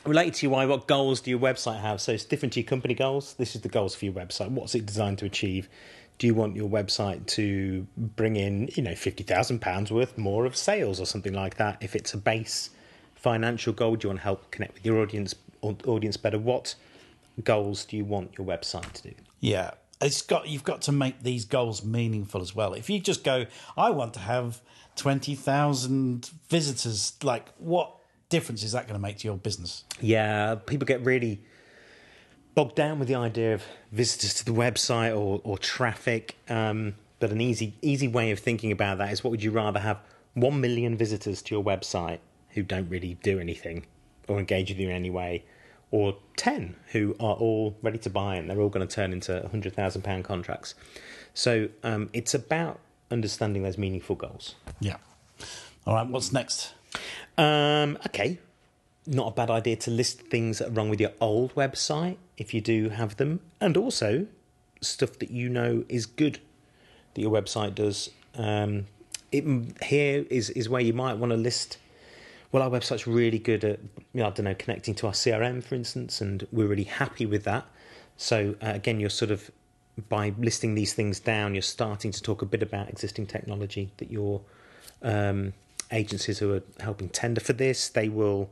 related 0.04 0.34
to 0.34 0.46
your 0.46 0.52
why, 0.52 0.66
what 0.66 0.86
goals 0.86 1.22
do 1.22 1.30
your 1.30 1.40
website 1.40 1.80
have? 1.80 2.02
So 2.02 2.12
it's 2.12 2.26
different 2.26 2.52
to 2.52 2.60
your 2.60 2.68
company 2.68 2.92
goals. 2.92 3.32
This 3.38 3.56
is 3.56 3.62
the 3.62 3.70
goals 3.70 3.94
for 3.94 4.04
your 4.04 4.12
website. 4.12 4.50
What's 4.50 4.74
it 4.74 4.84
designed 4.84 5.20
to 5.20 5.24
achieve? 5.24 5.70
do 6.18 6.26
you 6.26 6.34
want 6.34 6.54
your 6.54 6.68
website 6.68 7.26
to 7.26 7.86
bring 7.96 8.36
in, 8.36 8.68
you 8.74 8.82
know, 8.82 8.94
fifty 8.94 9.24
thousand 9.24 9.60
pounds 9.60 9.90
worth 9.90 10.18
more 10.18 10.44
of 10.44 10.54
sales 10.54 11.00
or 11.00 11.06
something 11.06 11.32
like 11.32 11.56
that? 11.56 11.78
If 11.80 11.96
it's 11.96 12.12
a 12.12 12.18
base 12.18 12.68
financial 13.24 13.72
goal, 13.72 13.96
do 13.96 14.04
you 14.04 14.10
want 14.10 14.20
to 14.20 14.24
help 14.24 14.50
connect 14.50 14.74
with 14.74 14.84
your 14.84 14.98
audience 14.98 15.34
audience 15.62 16.18
better? 16.18 16.38
What 16.38 16.74
goals 17.42 17.86
do 17.86 17.96
you 17.96 18.04
want 18.04 18.36
your 18.36 18.46
website 18.46 18.92
to 18.92 19.02
do? 19.02 19.14
Yeah, 19.40 19.70
it's 20.00 20.20
got 20.20 20.46
you've 20.46 20.62
got 20.62 20.82
to 20.82 20.92
make 20.92 21.22
these 21.22 21.46
goals 21.46 21.82
meaningful 21.82 22.42
as 22.42 22.54
well. 22.54 22.74
If 22.74 22.90
you 22.90 23.00
just 23.00 23.24
go, 23.24 23.46
I 23.78 23.90
want 23.90 24.12
to 24.14 24.20
have 24.20 24.60
twenty 24.94 25.34
thousand 25.34 26.30
visitors, 26.50 27.14
like 27.22 27.48
what 27.56 27.96
difference 28.28 28.62
is 28.62 28.72
that 28.72 28.86
going 28.86 29.00
to 29.00 29.02
make 29.02 29.18
to 29.18 29.28
your 29.28 29.38
business? 29.38 29.84
Yeah, 30.02 30.56
people 30.56 30.84
get 30.84 31.02
really 31.02 31.40
bogged 32.54 32.76
down 32.76 32.98
with 32.98 33.08
the 33.08 33.14
idea 33.14 33.54
of 33.54 33.62
visitors 33.90 34.34
to 34.34 34.44
the 34.44 34.52
website 34.52 35.16
or, 35.18 35.40
or 35.44 35.56
traffic. 35.56 36.36
Um, 36.48 36.96
but 37.20 37.30
an 37.30 37.40
easy 37.40 37.72
easy 37.80 38.06
way 38.06 38.32
of 38.32 38.38
thinking 38.38 38.70
about 38.70 38.98
that 38.98 39.10
is 39.10 39.24
what 39.24 39.30
would 39.30 39.42
you 39.42 39.50
rather 39.50 39.80
have 39.80 39.98
one 40.34 40.60
million 40.60 40.94
visitors 40.94 41.40
to 41.40 41.54
your 41.54 41.64
website 41.64 42.18
who 42.54 42.62
don't 42.62 42.88
really 42.88 43.14
do 43.22 43.38
anything 43.38 43.86
or 44.28 44.38
engage 44.38 44.70
with 44.70 44.78
you 44.78 44.88
in 44.88 44.94
any 44.94 45.10
way, 45.10 45.44
or 45.90 46.16
ten 46.36 46.76
who 46.92 47.14
are 47.20 47.34
all 47.34 47.76
ready 47.82 47.98
to 47.98 48.10
buy 48.10 48.36
and 48.36 48.48
they're 48.48 48.60
all 48.60 48.68
going 48.68 48.86
to 48.86 48.94
turn 48.94 49.12
into 49.12 49.46
hundred 49.48 49.74
thousand 49.74 50.02
pound 50.02 50.24
contracts. 50.24 50.74
So 51.34 51.68
um, 51.82 52.10
it's 52.12 52.34
about 52.34 52.80
understanding 53.10 53.62
those 53.62 53.78
meaningful 53.78 54.16
goals. 54.16 54.54
Yeah. 54.80 54.96
All 55.86 55.94
right. 55.94 56.06
What's 56.06 56.32
next? 56.32 56.72
Um, 57.36 57.98
okay. 58.06 58.38
Not 59.06 59.28
a 59.28 59.30
bad 59.32 59.50
idea 59.50 59.76
to 59.76 59.90
list 59.90 60.20
things 60.22 60.58
that 60.58 60.68
are 60.68 60.70
wrong 60.70 60.88
with 60.88 61.00
your 61.00 61.12
old 61.20 61.54
website 61.54 62.16
if 62.38 62.54
you 62.54 62.60
do 62.60 62.88
have 62.88 63.16
them, 63.16 63.40
and 63.60 63.76
also 63.76 64.26
stuff 64.80 65.18
that 65.18 65.30
you 65.30 65.48
know 65.48 65.84
is 65.88 66.06
good 66.06 66.40
that 67.14 67.20
your 67.20 67.30
website 67.30 67.74
does. 67.74 68.10
Um, 68.34 68.86
it, 69.30 69.44
here 69.84 70.24
is 70.30 70.50
is 70.50 70.68
where 70.68 70.80
you 70.80 70.92
might 70.92 71.14
want 71.14 71.30
to 71.30 71.36
list. 71.36 71.78
Well, 72.54 72.62
our 72.62 72.70
website's 72.70 73.04
really 73.04 73.40
good 73.40 73.64
at 73.64 73.80
you 74.12 74.20
know, 74.20 74.28
I 74.28 74.30
don't 74.30 74.44
know 74.44 74.54
connecting 74.54 74.94
to 74.94 75.08
our 75.08 75.12
CRM, 75.12 75.60
for 75.60 75.74
instance, 75.74 76.20
and 76.20 76.46
we're 76.52 76.68
really 76.68 76.84
happy 76.84 77.26
with 77.26 77.42
that. 77.42 77.66
So 78.16 78.54
uh, 78.62 78.70
again, 78.74 79.00
you're 79.00 79.10
sort 79.10 79.32
of 79.32 79.50
by 80.08 80.32
listing 80.38 80.76
these 80.76 80.92
things 80.92 81.18
down, 81.18 81.56
you're 81.56 81.62
starting 81.62 82.12
to 82.12 82.22
talk 82.22 82.42
a 82.42 82.46
bit 82.46 82.62
about 82.62 82.88
existing 82.88 83.26
technology 83.26 83.90
that 83.96 84.08
your 84.08 84.40
um, 85.02 85.52
agencies 85.90 86.38
who 86.38 86.54
are 86.54 86.62
helping 86.78 87.08
tender 87.08 87.40
for 87.40 87.54
this 87.54 87.88
they 87.88 88.08
will 88.08 88.50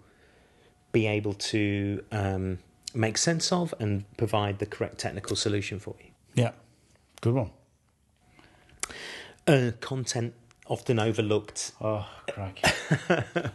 be 0.91 1.07
able 1.07 1.35
to 1.35 2.05
um, 2.11 2.59
make 2.95 3.17
sense 3.17 3.53
of 3.53 3.73
and 3.79 4.05
provide 4.17 4.59
the 4.59 4.67
correct 4.67 4.99
technical 4.99 5.37
solution 5.37 5.79
for 5.79 5.95
you. 6.01 6.11
Yeah, 6.35 6.51
good 7.21 7.35
one. 7.35 7.51
Uh, 9.47 9.71
content 9.81 10.35
often 10.67 10.99
overlooked. 10.99 11.71
Oh, 11.81 12.05
crikey. 12.29 12.65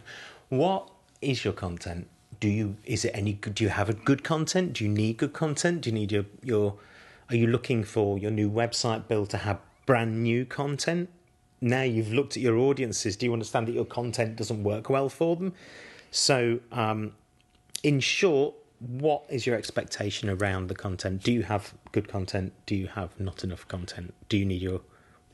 what 0.48 0.90
is 1.20 1.44
your 1.44 1.52
content? 1.52 2.08
Do 2.40 2.48
you 2.48 2.76
is 2.84 3.04
it 3.04 3.12
any? 3.14 3.32
Do 3.34 3.64
you 3.64 3.70
have 3.70 3.88
a 3.88 3.94
good 3.94 4.22
content? 4.24 4.74
Do 4.74 4.84
you 4.84 4.90
need 4.90 5.16
good 5.16 5.32
content? 5.32 5.82
Do 5.82 5.90
you 5.90 5.94
need 5.94 6.12
your 6.12 6.26
your? 6.42 6.76
Are 7.30 7.36
you 7.36 7.46
looking 7.46 7.84
for 7.84 8.18
your 8.18 8.30
new 8.30 8.50
website 8.50 9.06
build 9.06 9.30
to 9.30 9.38
have 9.38 9.60
brand 9.84 10.22
new 10.22 10.44
content? 10.46 11.10
Now 11.60 11.82
you've 11.82 12.12
looked 12.12 12.36
at 12.36 12.42
your 12.42 12.56
audiences. 12.56 13.16
Do 13.16 13.26
you 13.26 13.32
understand 13.32 13.68
that 13.68 13.72
your 13.72 13.84
content 13.84 14.36
doesn't 14.36 14.62
work 14.62 14.88
well 14.88 15.08
for 15.08 15.36
them? 15.36 15.52
So, 16.10 16.60
um, 16.72 17.12
in 17.82 18.00
short, 18.00 18.54
what 18.78 19.24
is 19.28 19.46
your 19.46 19.56
expectation 19.56 20.30
around 20.30 20.68
the 20.68 20.74
content? 20.74 21.22
Do 21.22 21.32
you 21.32 21.42
have 21.42 21.74
good 21.92 22.08
content? 22.08 22.52
Do 22.64 22.76
you 22.76 22.86
have 22.86 23.18
not 23.18 23.44
enough 23.44 23.66
content? 23.68 24.14
Do 24.28 24.38
you 24.38 24.46
need 24.46 24.62
your 24.62 24.80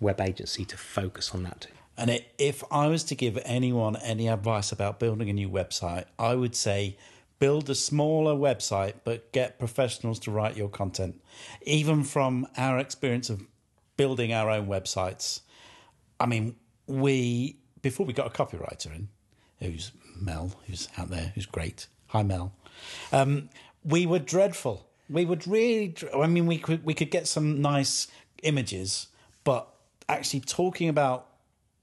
web 0.01 0.21
agency 0.21 0.65
to 0.65 0.77
focus 0.77 1.33
on 1.35 1.43
that? 1.45 1.69
And 1.97 2.11
it, 2.11 2.33
if 2.39 2.65
I 2.71 2.89
was 2.89 3.05
to 3.05 3.15
give 3.15 3.39
anyone 3.45 3.97
any 3.97 4.29
advice 4.29 4.73
about 4.73 4.99
building 4.99 5.31
a 5.31 5.33
new 5.33 5.49
website, 5.49 6.07
I 6.19 6.35
would 6.35 6.57
say 6.57 6.97
build 7.39 7.69
a 7.71 7.75
smaller 7.75 8.35
website, 8.35 8.95
but 9.05 9.31
get 9.33 9.59
professionals 9.59 10.19
to 10.21 10.31
write 10.31 10.57
your 10.57 10.69
content. 10.69 11.21
Even 11.63 12.03
from 12.03 12.47
our 12.57 12.79
experience 12.79 13.31
of 13.31 13.43
building 13.97 14.33
our 14.33 14.51
own 14.51 14.67
websites. 14.67 15.41
I 16.19 16.27
mean, 16.27 16.57
we 16.87 17.57
before 17.83 18.07
we 18.07 18.13
got 18.13 18.27
a 18.27 18.31
copywriter 18.31 18.87
in, 18.95 19.09
who's 19.61 19.93
Mel, 20.21 20.53
who's 20.67 20.89
out 20.97 21.11
there, 21.11 21.33
who's 21.35 21.47
great. 21.47 21.87
Hi, 22.09 22.23
Mel. 22.23 22.53
Um, 23.13 23.51
we 23.85 24.07
were 24.07 24.19
dreadful. 24.19 24.89
We 25.09 25.25
would 25.25 25.47
really. 25.47 25.95
I 26.17 26.27
mean, 26.27 26.47
we 26.47 26.59
could 26.59 26.85
we 26.85 26.95
could 26.95 27.11
get 27.11 27.27
some 27.29 27.61
nice 27.61 28.09
images, 28.43 29.09
but 29.45 29.69
actually 30.09 30.41
talking 30.41 30.89
about 30.89 31.29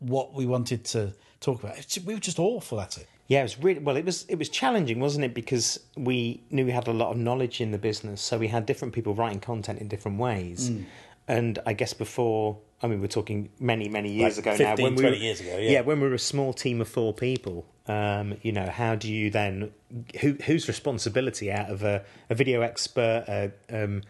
what 0.01 0.33
we 0.33 0.45
wanted 0.45 0.83
to 0.85 1.13
talk 1.39 1.63
about, 1.63 1.77
it's- 1.77 1.97
we 2.05 2.13
were 2.13 2.19
just 2.19 2.37
awful 2.39 2.79
at 2.81 2.97
it. 2.97 3.07
Yeah, 3.27 3.39
it 3.39 3.43
was 3.43 3.59
really 3.59 3.79
well. 3.79 3.95
It 3.95 4.03
was 4.03 4.25
it 4.27 4.37
was 4.37 4.49
challenging, 4.49 4.99
wasn't 4.99 5.23
it? 5.23 5.33
Because 5.33 5.79
we 5.95 6.41
knew 6.49 6.65
we 6.65 6.71
had 6.73 6.87
a 6.89 6.91
lot 6.93 7.11
of 7.11 7.17
knowledge 7.17 7.61
in 7.61 7.71
the 7.71 7.77
business, 7.77 8.19
so 8.21 8.37
we 8.37 8.49
had 8.49 8.65
different 8.65 8.93
people 8.93 9.13
writing 9.13 9.39
content 9.39 9.79
in 9.79 9.87
different 9.87 10.17
ways. 10.19 10.69
Mm. 10.69 10.83
And 11.29 11.59
I 11.65 11.71
guess 11.71 11.93
before, 11.93 12.57
I 12.83 12.87
mean, 12.87 12.99
we're 12.99 13.07
talking 13.07 13.49
many 13.57 13.87
many 13.87 14.11
years 14.11 14.35
Like 14.37 14.45
ago 14.57 14.63
now. 14.63 14.71
15, 14.75 14.83
When 14.83 14.95
we 14.95 15.01
20 15.03 15.17
were, 15.17 15.23
years 15.23 15.39
ago, 15.39 15.57
yeah. 15.57 15.79
when 15.81 16.01
we 16.01 16.09
were 16.09 16.13
a 16.15 16.19
small 16.19 16.51
team 16.51 16.81
of 16.81 16.89
four 16.89 17.13
people, 17.13 17.65
um, 17.87 18.35
you 18.41 18.51
know, 18.51 18.65
how 18.67 18.95
do 18.95 19.09
you 19.09 19.29
then 19.29 19.71
who 20.19 20.33
whose 20.45 20.67
responsibility 20.67 21.49
out 21.49 21.69
of 21.69 21.83
a, 21.83 22.03
a 22.29 22.35
video 22.35 22.59
expert, 22.61 23.23
a, 23.29 23.51
um, 23.83 24.01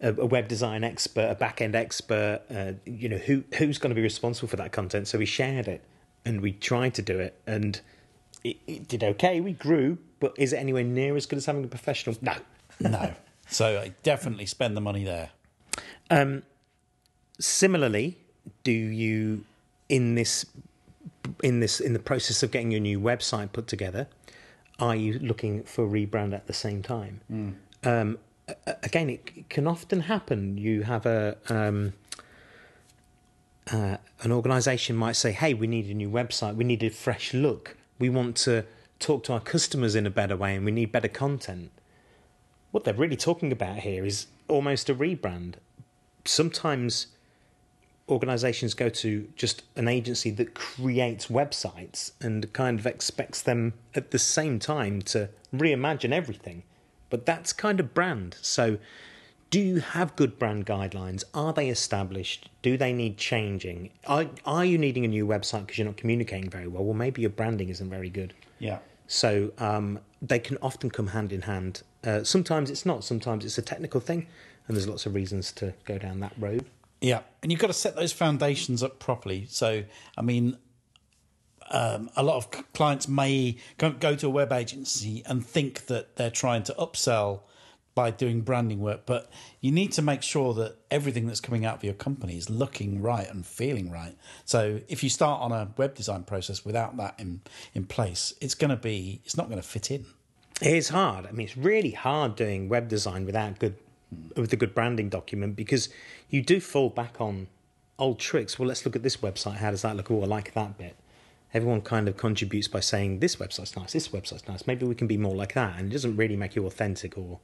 a, 0.00 0.08
a 0.12 0.26
web 0.26 0.48
design 0.48 0.84
expert, 0.84 1.28
a 1.30 1.34
back 1.34 1.60
end 1.60 1.74
expert, 1.74 2.42
uh, 2.54 2.72
you 2.84 3.08
know, 3.08 3.18
who 3.18 3.44
who's 3.58 3.78
going 3.78 3.90
to 3.90 3.94
be 3.94 4.02
responsible 4.02 4.48
for 4.48 4.56
that 4.56 4.72
content? 4.72 5.08
So 5.08 5.18
we 5.18 5.26
shared 5.26 5.68
it 5.68 5.82
and 6.24 6.40
we 6.40 6.52
tried 6.52 6.94
to 6.94 7.02
do 7.02 7.18
it 7.18 7.38
and 7.46 7.80
it, 8.44 8.56
it 8.66 8.88
did 8.88 9.02
okay. 9.02 9.40
We 9.40 9.52
grew, 9.52 9.98
but 10.20 10.34
is 10.36 10.52
it 10.52 10.56
anywhere 10.56 10.84
near 10.84 11.16
as 11.16 11.26
good 11.26 11.36
as 11.36 11.46
having 11.46 11.64
a 11.64 11.68
professional? 11.68 12.16
No. 12.20 12.34
No, 12.78 13.14
so 13.48 13.80
I 13.80 13.92
definitely 14.02 14.44
spend 14.44 14.76
the 14.76 14.82
money 14.82 15.02
there. 15.04 15.30
Um, 16.10 16.42
Similarly, 17.38 18.16
do 18.64 18.72
you 18.72 19.44
in 19.88 20.14
this 20.14 20.46
in 21.42 21.60
this 21.60 21.80
in 21.80 21.92
the 21.92 21.98
process 21.98 22.42
of 22.42 22.50
getting 22.50 22.70
your 22.70 22.80
new 22.80 22.98
website 22.98 23.52
put 23.52 23.66
together, 23.66 24.08
are 24.78 24.96
you 24.96 25.18
looking 25.18 25.62
for 25.64 25.84
a 25.84 25.88
rebrand 25.88 26.32
at 26.34 26.46
the 26.46 26.54
same 26.54 26.82
time? 26.82 27.20
Um, 27.30 27.58
a- 27.84 27.90
a- 28.00 28.16
again, 28.82 29.10
it 29.10 29.48
can 29.48 29.66
often 29.66 30.02
happen. 30.02 30.56
You 30.58 30.82
have 30.82 31.06
a 31.06 31.36
um, 31.48 31.92
uh, 33.70 33.96
an 34.22 34.32
organisation 34.32 34.96
might 34.96 35.16
say, 35.16 35.32
"Hey, 35.32 35.54
we 35.54 35.66
need 35.66 35.86
a 35.86 35.94
new 35.94 36.10
website. 36.10 36.54
We 36.56 36.64
need 36.64 36.82
a 36.82 36.90
fresh 36.90 37.34
look. 37.34 37.76
We 37.98 38.08
want 38.08 38.36
to 38.38 38.64
talk 38.98 39.24
to 39.24 39.32
our 39.32 39.40
customers 39.40 39.94
in 39.94 40.06
a 40.06 40.10
better 40.10 40.36
way, 40.36 40.54
and 40.54 40.64
we 40.64 40.72
need 40.72 40.92
better 40.92 41.08
content." 41.08 41.70
What 42.70 42.84
they're 42.84 42.94
really 42.94 43.16
talking 43.16 43.52
about 43.52 43.78
here 43.78 44.04
is 44.04 44.26
almost 44.48 44.88
a 44.90 44.94
rebrand. 44.94 45.54
Sometimes 46.24 47.08
organizations 48.08 48.74
go 48.74 48.88
to 48.88 49.28
just 49.34 49.62
an 49.74 49.88
agency 49.88 50.30
that 50.30 50.54
creates 50.54 51.26
websites 51.26 52.12
and 52.20 52.52
kind 52.52 52.78
of 52.78 52.86
expects 52.86 53.42
them 53.42 53.72
at 53.94 54.12
the 54.12 54.18
same 54.18 54.58
time 54.60 55.02
to 55.02 55.28
reimagine 55.52 56.12
everything. 56.12 56.62
But 57.10 57.26
that's 57.26 57.52
kind 57.52 57.80
of 57.80 57.94
brand. 57.94 58.36
So, 58.42 58.78
do 59.50 59.60
you 59.60 59.80
have 59.80 60.16
good 60.16 60.38
brand 60.38 60.66
guidelines? 60.66 61.22
Are 61.32 61.52
they 61.52 61.68
established? 61.68 62.50
Do 62.62 62.76
they 62.76 62.92
need 62.92 63.16
changing? 63.16 63.90
Are, 64.06 64.26
are 64.44 64.64
you 64.64 64.76
needing 64.76 65.04
a 65.04 65.08
new 65.08 65.26
website 65.26 65.60
because 65.60 65.78
you're 65.78 65.86
not 65.86 65.96
communicating 65.96 66.50
very 66.50 66.66
well? 66.66 66.84
Well, 66.84 66.94
maybe 66.94 67.20
your 67.20 67.30
branding 67.30 67.68
isn't 67.68 67.88
very 67.88 68.10
good. 68.10 68.34
Yeah. 68.58 68.78
So 69.06 69.52
um, 69.58 70.00
they 70.20 70.40
can 70.40 70.58
often 70.62 70.90
come 70.90 71.08
hand 71.08 71.32
in 71.32 71.42
hand. 71.42 71.82
Uh, 72.04 72.24
sometimes 72.24 72.70
it's 72.70 72.84
not. 72.84 73.04
Sometimes 73.04 73.44
it's 73.44 73.58
a 73.58 73.62
technical 73.62 74.00
thing, 74.00 74.26
and 74.66 74.76
there's 74.76 74.88
lots 74.88 75.06
of 75.06 75.14
reasons 75.14 75.52
to 75.52 75.74
go 75.84 75.98
down 75.98 76.20
that 76.20 76.32
road. 76.38 76.64
Yeah, 77.00 77.20
and 77.42 77.52
you've 77.52 77.60
got 77.60 77.68
to 77.68 77.72
set 77.72 77.94
those 77.94 78.12
foundations 78.12 78.82
up 78.82 78.98
properly. 78.98 79.46
So, 79.48 79.84
I 80.16 80.22
mean, 80.22 80.56
um, 81.70 82.10
a 82.16 82.22
lot 82.22 82.36
of 82.36 82.72
clients 82.72 83.08
may 83.08 83.56
go, 83.78 84.14
to 84.16 84.26
a 84.26 84.30
web 84.30 84.52
agency 84.52 85.22
and 85.26 85.44
think 85.44 85.86
that 85.86 86.16
they're 86.16 86.30
trying 86.30 86.62
to 86.64 86.74
upsell 86.74 87.40
by 87.94 88.10
doing 88.10 88.42
branding 88.42 88.78
work, 88.78 89.06
but 89.06 89.30
you 89.60 89.72
need 89.72 89.90
to 89.90 90.02
make 90.02 90.22
sure 90.22 90.52
that 90.52 90.76
everything 90.90 91.26
that's 91.26 91.40
coming 91.40 91.64
out 91.64 91.76
of 91.76 91.82
your 91.82 91.94
company 91.94 92.36
is 92.36 92.50
looking 92.50 93.00
right 93.00 93.28
and 93.30 93.46
feeling 93.46 93.90
right. 93.90 94.14
So, 94.44 94.82
if 94.86 95.02
you 95.02 95.08
start 95.08 95.40
on 95.40 95.50
a 95.50 95.72
web 95.78 95.94
design 95.94 96.24
process 96.24 96.62
without 96.62 96.98
that 96.98 97.14
in 97.18 97.40
in 97.72 97.86
place, 97.86 98.34
it's 98.40 98.54
going 98.54 98.68
to 98.68 98.76
be 98.76 99.22
it's 99.24 99.36
not 99.36 99.48
going 99.48 99.60
to 99.60 99.66
fit 99.66 99.90
in. 99.90 100.04
It 100.60 100.74
is 100.74 100.90
hard. 100.90 101.26
I 101.26 101.32
mean, 101.32 101.46
it's 101.46 101.56
really 101.56 101.92
hard 101.92 102.36
doing 102.36 102.68
web 102.68 102.88
design 102.88 103.24
without 103.24 103.58
good 103.58 103.76
with 104.36 104.52
a 104.52 104.56
good 104.56 104.74
branding 104.74 105.08
document 105.08 105.56
because 105.56 105.88
you 106.28 106.42
do 106.42 106.60
fall 106.60 106.90
back 106.90 107.18
on 107.18 107.48
old 107.98 108.18
tricks. 108.18 108.58
Well, 108.58 108.68
let's 108.68 108.84
look 108.84 108.94
at 108.94 109.02
this 109.02 109.16
website. 109.16 109.56
How 109.56 109.70
does 109.70 109.82
that 109.82 109.96
look? 109.96 110.10
Oh, 110.10 110.22
I 110.22 110.26
like 110.26 110.52
that 110.52 110.76
bit. 110.76 110.96
Everyone 111.56 111.80
kind 111.80 112.06
of 112.06 112.18
contributes 112.18 112.68
by 112.68 112.80
saying 112.80 113.20
this 113.20 113.36
website's 113.36 113.74
nice, 113.76 113.94
this 113.94 114.08
website's 114.08 114.46
nice. 114.46 114.66
Maybe 114.66 114.84
we 114.84 114.94
can 114.94 115.06
be 115.06 115.16
more 115.16 115.34
like 115.34 115.54
that, 115.54 115.78
and 115.78 115.88
it 115.88 115.92
doesn't 115.92 116.14
really 116.14 116.36
make 116.36 116.54
you 116.54 116.66
authentic 116.66 117.16
or 117.16 117.40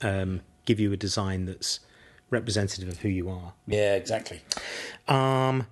um, 0.00 0.42
give 0.64 0.78
you 0.78 0.92
a 0.92 0.96
design 0.96 1.46
that's 1.46 1.80
representative 2.30 2.88
of 2.88 2.98
who 3.00 3.08
you 3.08 3.28
are. 3.28 3.52
Yeah, 3.66 3.96
exactly. 3.96 4.42
Um, 5.08 5.66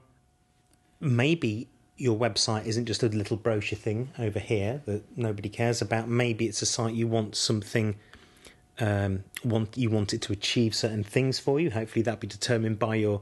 maybe 0.98 1.68
your 1.96 2.18
website 2.18 2.66
isn't 2.66 2.86
just 2.86 3.04
a 3.04 3.08
little 3.08 3.36
brochure 3.36 3.78
thing 3.78 4.10
over 4.18 4.40
here 4.40 4.82
that 4.86 5.04
nobody 5.16 5.48
cares 5.48 5.80
about. 5.80 6.08
Maybe 6.08 6.46
it's 6.46 6.62
a 6.62 6.66
site 6.66 6.94
you 6.94 7.06
want 7.06 7.36
something. 7.36 7.94
Um, 8.80 9.22
want 9.44 9.76
you 9.76 9.90
want 9.90 10.12
it 10.12 10.22
to 10.22 10.32
achieve 10.32 10.74
certain 10.74 11.04
things 11.04 11.38
for 11.38 11.60
you. 11.60 11.70
Hopefully, 11.70 12.02
that 12.02 12.18
be 12.18 12.26
determined 12.26 12.80
by 12.80 12.96
your 12.96 13.20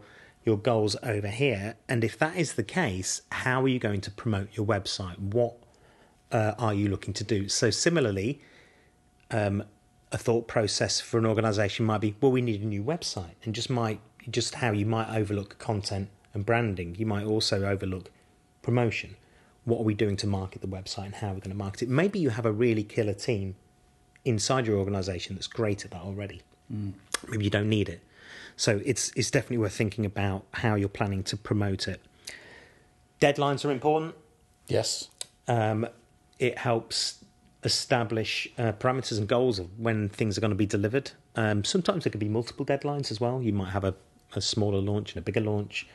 your 0.48 0.58
goals 0.58 0.96
over 1.02 1.28
here. 1.28 1.76
And 1.88 2.02
if 2.02 2.18
that 2.18 2.34
is 2.36 2.54
the 2.54 2.62
case, 2.62 3.22
how 3.30 3.62
are 3.62 3.68
you 3.68 3.78
going 3.78 4.00
to 4.00 4.10
promote 4.10 4.48
your 4.56 4.66
website? 4.66 5.18
What 5.18 5.56
uh, 6.32 6.54
are 6.58 6.72
you 6.72 6.88
looking 6.88 7.14
to 7.14 7.24
do? 7.24 7.48
So, 7.48 7.70
similarly, 7.70 8.40
um, 9.30 9.64
a 10.10 10.18
thought 10.18 10.48
process 10.48 11.00
for 11.00 11.18
an 11.18 11.26
organization 11.26 11.84
might 11.84 12.00
be 12.00 12.14
well 12.20 12.32
we 12.32 12.40
need 12.40 12.62
a 12.62 12.66
new 12.66 12.82
website 12.82 13.34
and 13.44 13.54
just 13.54 13.68
might 13.68 14.00
just 14.30 14.54
how 14.56 14.72
you 14.72 14.86
might 14.86 15.14
overlook 15.14 15.58
content 15.58 16.08
and 16.32 16.46
branding 16.46 16.94
you 16.94 17.04
might 17.04 17.26
also 17.26 17.64
overlook 17.64 18.10
promotion 18.62 19.16
what 19.66 19.80
are 19.80 19.84
we 19.84 19.92
doing 19.94 20.16
to 20.16 20.26
market 20.26 20.62
the 20.62 20.68
website 20.68 21.04
and 21.04 21.16
how 21.16 21.28
are 21.28 21.34
we're 21.34 21.40
going 21.40 21.50
to 21.50 21.56
market 21.56 21.82
it 21.82 21.88
maybe 21.90 22.18
you 22.18 22.30
have 22.30 22.46
a 22.46 22.52
really 22.52 22.82
killer 22.82 23.12
team 23.12 23.54
inside 24.24 24.66
your 24.66 24.78
organization 24.78 25.34
that's 25.34 25.46
great 25.46 25.84
at 25.84 25.90
that 25.90 26.00
already 26.00 26.40
maybe 27.28 27.44
you 27.44 27.50
don't 27.50 27.68
need 27.68 27.88
it 27.88 28.00
so 28.58 28.80
it's 28.84 29.10
it's 29.16 29.30
definitely 29.30 29.58
worth 29.58 29.72
thinking 29.74 30.04
about 30.04 30.44
how 30.62 30.74
you're 30.74 30.88
planning 31.00 31.22
to 31.22 31.36
promote 31.36 31.88
it 31.88 32.00
deadlines 33.20 33.64
are 33.64 33.70
important 33.70 34.14
Yes. 34.66 35.08
um, 35.48 35.86
it 36.38 36.58
helps 36.58 37.24
establish 37.64 38.46
uh, 38.58 38.72
parameters 38.72 39.18
and 39.18 39.26
goals 39.26 39.58
of 39.58 39.66
when 39.78 40.08
things 40.08 40.38
are 40.38 40.40
going 40.40 40.50
to 40.52 40.56
be 40.56 40.66
delivered. 40.66 41.10
Um, 41.34 41.64
sometimes 41.64 42.04
there 42.04 42.10
could 42.12 42.20
be 42.20 42.28
multiple 42.28 42.64
deadlines 42.64 43.10
as 43.10 43.20
well. 43.20 43.42
You 43.42 43.52
might 43.52 43.70
have 43.70 43.82
a, 43.82 43.94
a 44.36 44.40
smaller 44.40 44.78
launch 44.78 45.12
and 45.12 45.18
a 45.18 45.22
bigger 45.22 45.40
launch, 45.40 45.88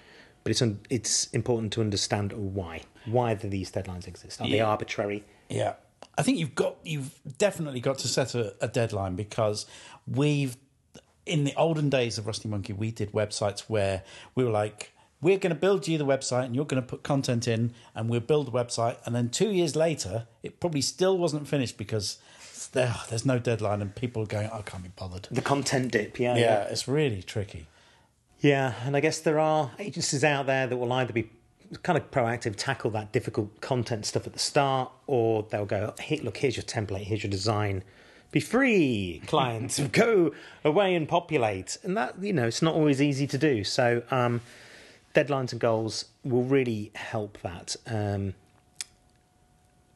but 0.44 0.52
it's 0.52 0.62
un- 0.62 0.82
it's 0.90 1.28
important 1.28 1.72
to 1.74 1.82
understand 1.82 2.34
why. 2.34 2.82
Why 3.06 3.34
do 3.36 3.48
these 3.48 3.72
deadlines 3.72 4.08
exist? 4.08 4.42
Are 4.42 4.50
they 4.50 4.60
arbitrary? 4.60 5.24
Yeah, 5.50 5.74
I 6.18 6.24
think 6.24 6.38
you've 6.40 6.56
got 6.56 6.76
you've 6.84 7.12
definitely 7.38 7.80
got 7.80 8.00
to 8.00 8.08
set 8.10 8.36
a, 8.36 8.54
a 8.60 8.68
deadline 8.68 9.16
because 9.16 9.66
we've 10.06 10.58
in 11.26 11.44
the 11.44 11.54
olden 11.56 11.90
days 11.90 12.18
of 12.18 12.28
Rusty 12.28 12.48
Monkey 12.48 12.74
we 12.74 12.92
did 12.92 13.12
websites 13.12 13.62
where 13.62 14.04
we 14.36 14.44
were 14.44 14.52
like 14.52 14.92
we're 15.22 15.38
going 15.38 15.56
to 15.56 15.60
build 15.60 15.88
you 15.88 15.98
the 15.98 16.06
website 16.06 16.46
and 16.46 16.56
you're 16.56 16.66
going 16.66 16.82
to 16.82 16.88
put 16.88 17.02
content 17.02 17.48
in 17.48 17.74
and 17.96 18.10
we'll 18.10 18.20
build 18.20 18.48
the 18.48 18.52
website 18.52 18.98
and 19.06 19.16
then 19.16 19.30
two 19.30 19.52
years 19.52 19.76
later 19.76 20.28
it 20.42 20.60
probably 20.60 20.82
still 20.82 21.18
wasn't 21.18 21.48
finished 21.48 21.78
because 21.78 22.18
there, 22.74 22.96
there's 23.10 23.26
no 23.26 23.40
deadline 23.40 23.82
and 23.82 23.96
people 23.96 24.24
are 24.24 24.28
going 24.28 24.50
I 24.50 24.62
can't 24.62 24.84
be 24.84 24.92
bothered. 24.96 25.28
The 25.32 25.42
content 25.42 25.92
dip, 25.92 26.20
yeah, 26.20 26.36
Yeah, 26.36 26.64
it's 26.64 26.88
really 26.88 27.22
tricky. 27.24 27.68
Yeah, 28.40 28.74
and 28.84 28.98
I 28.98 29.00
guess 29.00 29.20
there 29.20 29.40
are 29.40 29.72
agencies 29.80 30.24
out 30.24 30.48
there 30.48 30.68
that 30.68 30.76
will 30.76 30.92
either 30.92 31.14
be 31.14 31.30
kind 31.82 31.98
of 31.98 32.12
proactive, 32.12 32.56
tackle 32.58 32.92
that 32.92 33.14
difficult 33.14 33.62
content 33.62 34.06
stuff 34.06 34.28
at 34.28 34.34
the 34.34 34.40
start, 34.40 34.92
or 35.08 35.48
they'll 35.50 35.66
go, 35.66 35.94
hey, 36.00 36.18
look, 36.18 36.38
here's 36.38 36.58
your 36.58 36.64
template, 36.64 37.04
here's 37.04 37.24
your 37.24 37.32
design. 37.32 37.84
Be 38.34 38.40
free, 38.40 39.22
clients. 39.28 39.80
go 39.92 40.34
away 40.66 40.96
and 40.96 41.08
populate. 41.08 41.78
And 41.84 41.96
that, 41.96 42.16
you 42.20 42.34
know, 42.34 42.48
it's 42.48 42.64
not 42.64 42.74
always 42.74 43.00
easy 43.00 43.28
to 43.28 43.38
do. 43.38 43.64
So, 43.64 44.02
um, 44.10 44.42
deadlines 45.14 45.52
and 45.52 45.62
goals 45.62 46.06
will 46.24 46.44
really 46.44 46.92
help 46.96 47.38
that. 47.44 47.76
Um, 47.86 48.34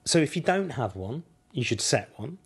so, 0.05 0.19
if 0.19 0.35
you 0.35 0.43
don't 0.43 0.69
have 0.69 0.95
one, 0.95 1.23
you 1.51 1.63
should 1.63 1.81
set 1.81 2.11
one. 2.15 2.37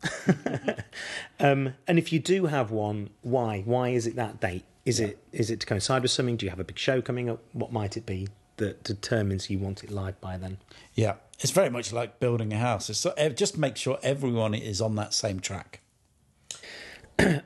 um, 1.41 1.73
and 1.85 1.99
if 1.99 2.13
you 2.13 2.19
do 2.19 2.45
have 2.45 2.71
one, 2.71 3.09
why? 3.21 3.61
Why 3.65 3.89
is 3.89 4.07
it 4.07 4.15
that 4.15 4.39
date? 4.39 4.63
Is 4.85 5.01
it 5.01 5.21
is 5.33 5.51
it 5.51 5.59
to 5.59 5.65
coincide 5.65 6.03
with 6.03 6.11
something? 6.11 6.37
Do 6.37 6.45
you 6.45 6.51
have 6.51 6.59
a 6.61 6.63
big 6.63 6.79
show 6.79 7.01
coming 7.01 7.29
up? 7.29 7.43
What 7.51 7.73
might 7.73 7.97
it 7.97 8.05
be 8.05 8.29
that 8.55 8.81
determines 8.85 9.49
you 9.49 9.59
want 9.59 9.83
it 9.83 9.91
live 9.91 10.21
by 10.21 10.37
then? 10.37 10.59
Yeah, 10.93 11.15
it's 11.41 11.51
very 11.51 11.69
much 11.69 11.91
like 11.91 12.21
building 12.21 12.53
a 12.53 12.57
house. 12.57 12.89
It's 12.89 12.99
so, 12.99 13.13
just 13.35 13.57
make 13.57 13.75
sure 13.75 13.99
everyone 14.01 14.53
is 14.53 14.79
on 14.79 14.95
that 14.95 15.13
same 15.13 15.41
track. 15.41 15.80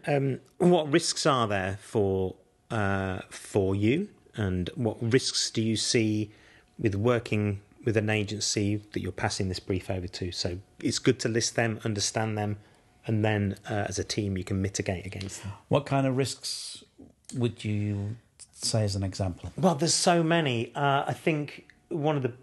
What 0.58 0.92
risks 0.92 1.26
are 1.26 1.48
there 1.48 1.78
for 1.82 2.36
uh, 2.72 3.20
for 3.30 3.76
you 3.76 4.10
and 4.36 4.70
what 4.76 4.98
risks 5.02 5.50
do 5.50 5.62
you 5.62 5.76
see 5.76 6.32
with 6.80 6.96
working 6.96 7.62
with 7.86 7.96
an 7.96 8.10
agency 8.10 8.82
that 8.92 9.02
you're 9.02 9.12
passing 9.12 9.48
this 9.48 9.60
brief 9.60 9.90
over 9.90 10.08
to. 10.08 10.32
So 10.32 10.58
it's 10.82 11.00
good 11.00 11.20
to 11.20 11.30
list 11.30 11.56
them, 11.56 11.80
understand 11.86 12.38
them, 12.38 12.58
and 13.06 13.24
then 13.24 13.56
uh, 13.70 13.86
as 13.88 14.00
a 14.00 14.04
team 14.04 14.38
you 14.38 14.44
can 14.44 14.62
mitigate 14.62 15.06
against 15.06 15.44
them. 15.44 15.54
What 15.70 15.86
kind 15.86 16.08
of 16.08 16.18
risks 16.18 16.84
would 17.36 17.64
you 17.64 18.18
say 18.54 18.84
as 18.84 18.96
an 18.96 19.04
example? 19.04 19.52
Well, 19.56 19.76
there's 19.76 19.94
so 19.94 20.24
many. 20.24 20.74
Uh, 20.76 21.06
I 21.08 21.14
think 21.14 21.68
one 21.90 22.18
of 22.18 22.24
the 22.24 22.34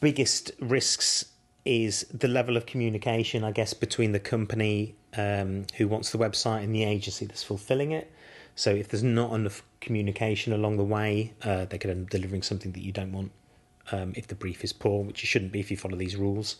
biggest 0.00 0.52
risks 0.60 1.26
is 1.66 2.06
the 2.12 2.28
level 2.28 2.56
of 2.56 2.64
communication, 2.66 3.44
I 3.44 3.50
guess, 3.50 3.74
between 3.74 4.12
the 4.12 4.20
company 4.20 4.94
um, 5.16 5.66
who 5.76 5.88
wants 5.88 6.10
the 6.10 6.18
website 6.18 6.62
and 6.62 6.74
the 6.74 6.84
agency 6.84 7.26
that's 7.26 7.42
fulfilling 7.42 7.92
it. 7.92 8.10
So 8.54 8.70
if 8.70 8.88
there's 8.88 9.02
not 9.02 9.32
enough 9.32 9.62
communication 9.80 10.52
along 10.52 10.78
the 10.78 10.84
way, 10.84 11.34
uh, 11.42 11.66
they 11.66 11.76
could 11.78 11.90
end 11.90 12.06
up 12.06 12.10
delivering 12.10 12.42
something 12.42 12.72
that 12.72 12.82
you 12.82 12.92
don't 12.92 13.12
want. 13.12 13.32
Um, 13.92 14.12
if 14.16 14.26
the 14.26 14.34
brief 14.34 14.64
is 14.64 14.72
poor, 14.72 15.04
which 15.04 15.22
you 15.22 15.26
shouldn't 15.26 15.52
be 15.52 15.60
if 15.60 15.70
you 15.70 15.76
follow 15.76 15.96
these 15.96 16.16
rules, 16.16 16.56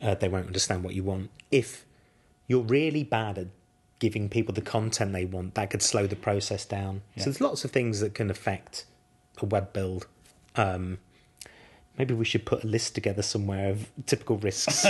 uh, 0.00 0.14
they 0.14 0.28
won't 0.28 0.46
understand 0.46 0.82
what 0.82 0.94
you 0.94 1.04
want. 1.04 1.30
If 1.50 1.84
you're 2.46 2.62
really 2.62 3.04
bad 3.04 3.38
at 3.38 3.48
giving 3.98 4.28
people 4.28 4.54
the 4.54 4.60
content 4.60 5.12
they 5.12 5.24
want, 5.24 5.54
that 5.54 5.70
could 5.70 5.82
slow 5.82 6.06
the 6.06 6.16
process 6.16 6.64
down. 6.64 7.02
Yeah. 7.14 7.24
So 7.24 7.30
there's 7.30 7.40
lots 7.40 7.64
of 7.64 7.70
things 7.70 8.00
that 8.00 8.14
can 8.14 8.30
affect 8.30 8.86
a 9.38 9.46
web 9.46 9.72
build. 9.72 10.06
Um, 10.56 10.98
maybe 11.98 12.14
we 12.14 12.24
should 12.24 12.44
put 12.44 12.64
a 12.64 12.66
list 12.66 12.94
together 12.94 13.22
somewhere 13.22 13.70
of 13.70 13.90
typical 14.06 14.38
risks. 14.38 14.86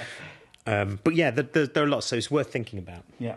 um, 0.66 1.00
but 1.04 1.14
yeah, 1.14 1.30
there, 1.30 1.44
there, 1.44 1.66
there, 1.66 1.84
are 1.84 1.88
lots, 1.88 2.06
so 2.06 2.16
it's 2.16 2.30
worth 2.30 2.52
thinking 2.52 2.78
about. 2.78 3.04
Yeah. 3.18 3.36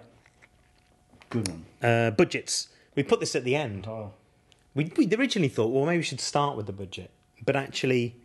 Good 1.30 1.48
one. 1.48 1.66
Uh, 1.82 2.12
budgets. 2.12 2.70
We 2.96 3.04
put 3.04 3.20
this 3.20 3.36
at 3.36 3.44
the 3.44 3.56
end. 3.56 3.88
Oh. 3.88 4.12
We, 4.74 4.92
we 4.96 5.10
originally 5.16 5.50
thought, 5.50 5.68
well, 5.68 5.86
maybe 5.86 5.98
we 5.98 6.04
should 6.04 6.22
start 6.22 6.58
with 6.58 6.66
the 6.66 6.74
budget. 6.74 7.12
But 7.44 7.56
actually, 7.56 8.16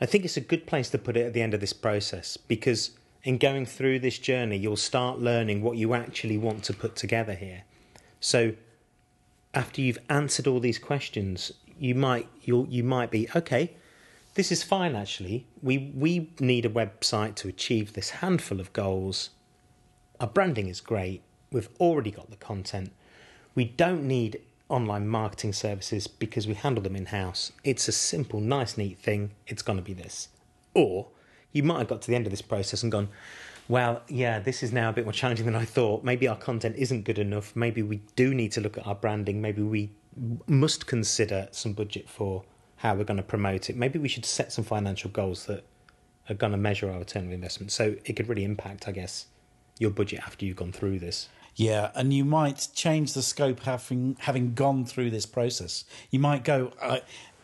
I 0.00 0.06
think 0.06 0.24
it's 0.24 0.36
a 0.36 0.40
good 0.40 0.66
place 0.66 0.90
to 0.90 0.98
put 0.98 1.16
it 1.16 1.26
at 1.26 1.32
the 1.32 1.42
end 1.42 1.54
of 1.54 1.60
this 1.60 1.72
process 1.72 2.36
because 2.36 2.90
in 3.22 3.38
going 3.38 3.66
through 3.66 4.00
this 4.00 4.18
journey, 4.18 4.56
you'll 4.56 4.76
start 4.76 5.18
learning 5.18 5.62
what 5.62 5.76
you 5.76 5.94
actually 5.94 6.36
want 6.36 6.62
to 6.64 6.74
put 6.74 6.94
together 6.94 7.34
here. 7.34 7.62
So 8.20 8.54
after 9.54 9.80
you've 9.80 9.98
answered 10.08 10.46
all 10.46 10.60
these 10.60 10.78
questions, 10.78 11.52
you 11.78 11.94
might 11.94 12.28
you 12.42 12.66
you 12.70 12.84
might 12.84 13.10
be 13.10 13.28
okay. 13.34 13.72
This 14.34 14.50
is 14.50 14.64
fine 14.64 14.96
actually. 14.96 15.46
We 15.62 15.92
we 15.94 16.30
need 16.40 16.66
a 16.66 16.68
website 16.68 17.36
to 17.36 17.48
achieve 17.48 17.92
this 17.92 18.10
handful 18.10 18.58
of 18.58 18.72
goals. 18.72 19.30
Our 20.18 20.26
branding 20.26 20.68
is 20.68 20.80
great. 20.80 21.22
We've 21.52 21.68
already 21.78 22.10
got 22.10 22.30
the 22.30 22.36
content. 22.36 22.90
We 23.54 23.64
don't 23.64 24.02
need 24.08 24.40
online 24.68 25.06
marketing 25.06 25.52
services 25.52 26.08
because 26.08 26.48
we 26.48 26.54
handle 26.54 26.82
them 26.82 26.96
in 26.96 27.06
house. 27.06 27.52
It's 27.62 27.86
a 27.86 27.92
simple, 27.92 28.40
nice, 28.40 28.76
neat 28.76 28.98
thing. 28.98 29.30
It's 29.46 29.62
going 29.62 29.78
to 29.78 29.84
be 29.84 29.92
this. 29.92 30.28
Or 30.74 31.08
you 31.52 31.62
might 31.62 31.78
have 31.78 31.88
got 31.88 32.02
to 32.02 32.08
the 32.08 32.16
end 32.16 32.26
of 32.26 32.32
this 32.32 32.42
process 32.42 32.82
and 32.82 32.90
gone, 32.90 33.10
well, 33.68 34.02
yeah, 34.08 34.40
this 34.40 34.64
is 34.64 34.72
now 34.72 34.88
a 34.88 34.92
bit 34.92 35.04
more 35.04 35.12
challenging 35.12 35.46
than 35.46 35.54
I 35.54 35.64
thought. 35.64 36.02
Maybe 36.02 36.26
our 36.26 36.36
content 36.36 36.74
isn't 36.76 37.04
good 37.04 37.20
enough. 37.20 37.54
Maybe 37.54 37.82
we 37.82 38.00
do 38.16 38.34
need 38.34 38.50
to 38.52 38.60
look 38.60 38.76
at 38.78 38.86
our 38.86 38.96
branding. 38.96 39.40
Maybe 39.40 39.62
we 39.62 39.92
must 40.48 40.86
consider 40.86 41.48
some 41.52 41.72
budget 41.72 42.08
for 42.08 42.42
how 42.76 42.94
we're 42.94 43.04
going 43.04 43.16
to 43.16 43.22
promote 43.22 43.70
it. 43.70 43.76
Maybe 43.76 43.98
we 43.98 44.08
should 44.08 44.24
set 44.24 44.52
some 44.52 44.64
financial 44.64 45.10
goals 45.10 45.46
that 45.46 45.64
are 46.28 46.34
going 46.34 46.52
to 46.52 46.58
measure 46.58 46.90
our 46.90 46.98
return 46.98 47.26
of 47.26 47.32
investment. 47.32 47.72
So 47.72 47.96
it 48.04 48.14
could 48.16 48.28
really 48.28 48.44
impact, 48.44 48.88
I 48.88 48.92
guess, 48.92 49.26
your 49.78 49.90
budget 49.90 50.20
after 50.20 50.44
you've 50.44 50.56
gone 50.56 50.72
through 50.72 50.98
this. 50.98 51.28
Yeah, 51.56 51.90
and 51.94 52.12
you 52.12 52.24
might 52.24 52.68
change 52.74 53.12
the 53.12 53.22
scope 53.22 53.60
having 53.60 54.16
having 54.20 54.54
gone 54.54 54.84
through 54.84 55.10
this 55.10 55.26
process. 55.26 55.84
You 56.10 56.18
might 56.18 56.42
go 56.42 56.72
uh, 56.80 56.98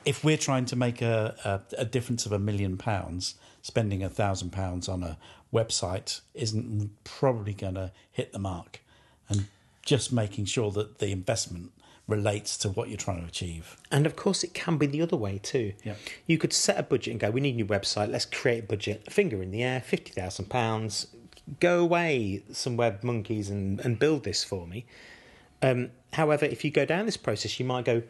if 0.05 0.25
we're 0.25 0.37
trying 0.37 0.65
to 0.67 0.77
make 0.77 1.01
a, 1.01 1.37
a, 1.45 1.83
a 1.83 1.85
difference 1.85 2.27
of 2.27 2.33
a 2.33 2.39
million 2.39 2.77
pounds, 2.77 3.37
spending 3.63 4.03
a 4.03 4.09
thousand 4.09 4.51
pounds 4.51 4.89
on 4.89 5.05
a 5.05 5.17
website 5.53 6.21
isn't 6.35 6.91
probably 7.05 7.53
going 7.53 7.75
to 7.75 7.93
hit 8.11 8.33
the 8.33 8.39
mark, 8.39 8.81
and 9.29 9.47
just 9.87 10.13
making 10.13 10.45
sure 10.45 10.73
that 10.73 10.99
the 10.99 11.13
investment 11.13 11.73
relates 12.11 12.57
to 12.59 12.69
what 12.69 12.89
you're 12.89 12.99
trying 12.99 13.21
to 13.21 13.27
achieve. 13.27 13.77
And 13.91 14.05
of 14.05 14.17
course, 14.17 14.45
it 14.45 14.53
can 14.53 14.77
be 14.77 14.87
the 14.87 15.01
other 15.01 15.17
way 15.17 15.39
too. 15.39 15.73
Yeah. 15.85 15.95
You 16.27 16.39
could 16.39 16.53
set 16.53 16.79
a 16.79 16.83
budget 16.83 17.13
and 17.13 17.21
go, 17.21 17.31
we 17.31 17.41
need 17.41 17.55
a 17.55 17.57
new 17.57 17.67
website, 17.67 18.11
let's 18.11 18.27
create 18.27 18.65
a 18.65 18.67
budget, 18.67 19.11
finger 19.11 19.43
in 19.43 19.51
the 19.51 19.63
air, 19.63 19.81
£50,000, 19.81 21.07
go 21.61 21.81
away, 21.81 22.43
some 22.53 22.77
web 22.77 23.03
monkeys, 23.03 23.49
and, 23.49 23.81
and 23.81 23.99
build 23.99 24.25
this 24.25 24.45
for 24.45 24.67
me. 24.67 24.85
Um, 25.63 25.91
however, 26.13 26.45
if 26.45 26.65
you 26.65 26.71
go 26.71 26.85
down 26.85 27.07
this 27.07 27.17
process, 27.17 27.59
you 27.59 27.67
might 27.67 27.85
go, 27.85 28.03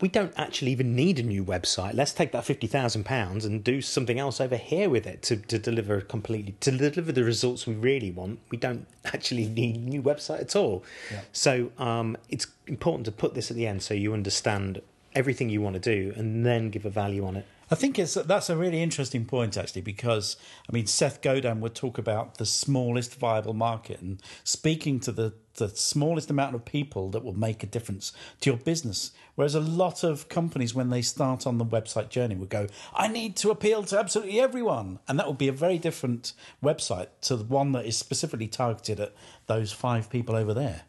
we 0.00 0.08
don't 0.08 0.32
actually 0.36 0.70
even 0.70 0.94
need 0.94 1.18
a 1.18 1.22
new 1.22 1.44
website. 1.44 1.94
Let's 1.94 2.12
take 2.12 2.32
that 2.32 2.44
fifty 2.44 2.66
thousand 2.66 3.04
pounds 3.04 3.44
and 3.44 3.62
do 3.64 3.80
something 3.80 4.18
else 4.18 4.40
over 4.40 4.56
here 4.56 4.88
with 4.88 5.06
it 5.06 5.22
to, 5.22 5.36
to 5.36 5.58
deliver 5.58 6.00
completely 6.00 6.54
to 6.60 6.70
deliver 6.70 7.12
the 7.12 7.24
results 7.24 7.66
we 7.66 7.74
really 7.74 8.10
want. 8.10 8.38
We 8.50 8.58
don't 8.58 8.86
actually 9.04 9.46
need 9.46 9.76
a 9.76 9.80
new 9.80 10.02
website 10.02 10.40
at 10.40 10.56
all. 10.56 10.84
Yeah. 11.10 11.20
So 11.32 11.72
um, 11.78 12.16
it's 12.28 12.46
important 12.66 13.06
to 13.06 13.12
put 13.12 13.34
this 13.34 13.50
at 13.50 13.56
the 13.56 13.66
end 13.66 13.82
so 13.82 13.94
you 13.94 14.12
understand 14.14 14.80
everything 15.14 15.48
you 15.48 15.60
want 15.60 15.74
to 15.74 15.80
do 15.80 16.12
and 16.16 16.44
then 16.44 16.70
give 16.70 16.84
a 16.84 16.90
value 16.90 17.24
on 17.26 17.36
it. 17.36 17.46
I 17.74 17.76
think 17.76 17.98
it's 17.98 18.14
that's 18.14 18.50
a 18.50 18.56
really 18.56 18.80
interesting 18.80 19.24
point 19.24 19.56
actually 19.56 19.80
because 19.80 20.36
I 20.68 20.72
mean 20.72 20.86
Seth 20.86 21.20
Godin 21.20 21.60
would 21.60 21.74
talk 21.74 21.98
about 21.98 22.38
the 22.38 22.46
smallest 22.46 23.16
viable 23.16 23.52
market 23.52 24.00
and 24.00 24.22
speaking 24.44 25.00
to 25.00 25.10
the 25.10 25.34
the 25.56 25.68
smallest 25.70 26.30
amount 26.30 26.54
of 26.54 26.64
people 26.64 27.10
that 27.10 27.24
will 27.24 27.36
make 27.36 27.64
a 27.64 27.66
difference 27.66 28.12
to 28.42 28.50
your 28.50 28.60
business. 28.60 29.10
Whereas 29.34 29.56
a 29.56 29.60
lot 29.60 30.04
of 30.04 30.28
companies 30.28 30.72
when 30.72 30.90
they 30.90 31.02
start 31.02 31.48
on 31.48 31.58
the 31.58 31.64
website 31.64 32.10
journey 32.10 32.36
would 32.36 32.48
go, 32.48 32.68
I 32.94 33.08
need 33.08 33.34
to 33.38 33.50
appeal 33.50 33.82
to 33.82 33.98
absolutely 33.98 34.38
everyone. 34.38 35.00
And 35.08 35.18
that 35.18 35.26
would 35.26 35.38
be 35.38 35.48
a 35.48 35.52
very 35.52 35.78
different 35.78 36.32
website 36.62 37.08
to 37.22 37.34
the 37.34 37.42
one 37.42 37.72
that 37.72 37.86
is 37.86 37.96
specifically 37.96 38.46
targeted 38.46 39.00
at 39.00 39.14
those 39.46 39.72
five 39.72 40.08
people 40.08 40.36
over 40.36 40.54
there. 40.54 40.82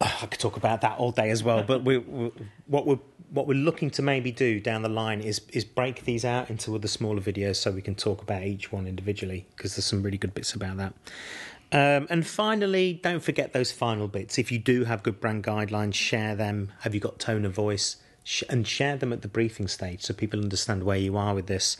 I 0.00 0.26
could 0.26 0.38
talk 0.38 0.56
about 0.56 0.82
that 0.82 0.98
all 0.98 1.10
day 1.10 1.30
as 1.30 1.42
well, 1.42 1.64
but 1.64 1.82
we, 1.82 1.98
we, 1.98 2.30
what 2.66 2.86
we're 2.86 3.00
what 3.30 3.46
we're 3.46 3.54
looking 3.54 3.90
to 3.90 4.00
maybe 4.00 4.32
do 4.32 4.58
down 4.58 4.82
the 4.82 4.88
line 4.88 5.20
is 5.20 5.40
is 5.52 5.64
break 5.64 6.04
these 6.04 6.24
out 6.24 6.50
into 6.50 6.74
other 6.74 6.88
smaller 6.88 7.20
videos 7.20 7.56
so 7.56 7.70
we 7.70 7.82
can 7.82 7.94
talk 7.94 8.22
about 8.22 8.42
each 8.42 8.72
one 8.72 8.86
individually 8.86 9.46
because 9.56 9.74
there's 9.74 9.84
some 9.84 10.02
really 10.02 10.18
good 10.18 10.34
bits 10.34 10.54
about 10.54 10.76
that. 10.76 10.94
Um, 11.70 12.06
and 12.08 12.26
finally, 12.26 12.94
don't 13.02 13.22
forget 13.22 13.52
those 13.52 13.72
final 13.72 14.08
bits. 14.08 14.38
If 14.38 14.50
you 14.50 14.58
do 14.58 14.84
have 14.84 15.02
good 15.02 15.20
brand 15.20 15.44
guidelines, 15.44 15.94
share 15.94 16.34
them. 16.34 16.72
Have 16.80 16.94
you 16.94 17.00
got 17.00 17.18
tone 17.18 17.44
of 17.44 17.52
voice? 17.52 17.96
And 18.48 18.66
share 18.66 18.96
them 18.96 19.12
at 19.12 19.22
the 19.22 19.28
briefing 19.28 19.68
stage 19.68 20.02
so 20.02 20.12
people 20.12 20.40
understand 20.40 20.84
where 20.84 20.98
you 20.98 21.16
are 21.16 21.34
with 21.34 21.46
this. 21.46 21.78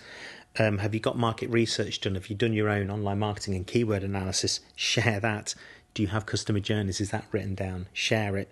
Um, 0.59 0.79
have 0.79 0.95
you 0.95 1.01
got 1.01 1.17
market 1.17 1.51
research 1.51 2.01
done? 2.01 2.15
Have 2.15 2.29
you 2.29 2.37
done 2.37 2.55
your 2.55 2.71
own 2.71 2.91
online 2.91 3.19
marketing 3.19 3.55
and 3.55 3.67
keyword 3.67 4.03
analysis? 4.03 4.61
Share 4.75 5.21
that. 5.21 5.55
Do 5.95 6.03
you 6.03 6.09
have 6.09 6.27
customer 6.27 6.61
journeys? 6.61 7.01
Is 7.01 7.11
that 7.11 7.25
written 7.33 7.55
down? 7.55 7.89
Share 7.93 8.37
it. 8.37 8.51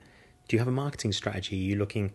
Do 0.49 0.57
you 0.57 0.61
have 0.61 0.69
a 0.69 0.73
marketing 0.73 1.13
strategy? 1.13 1.57
Are 1.57 1.65
you 1.71 1.77
looking 1.77 2.13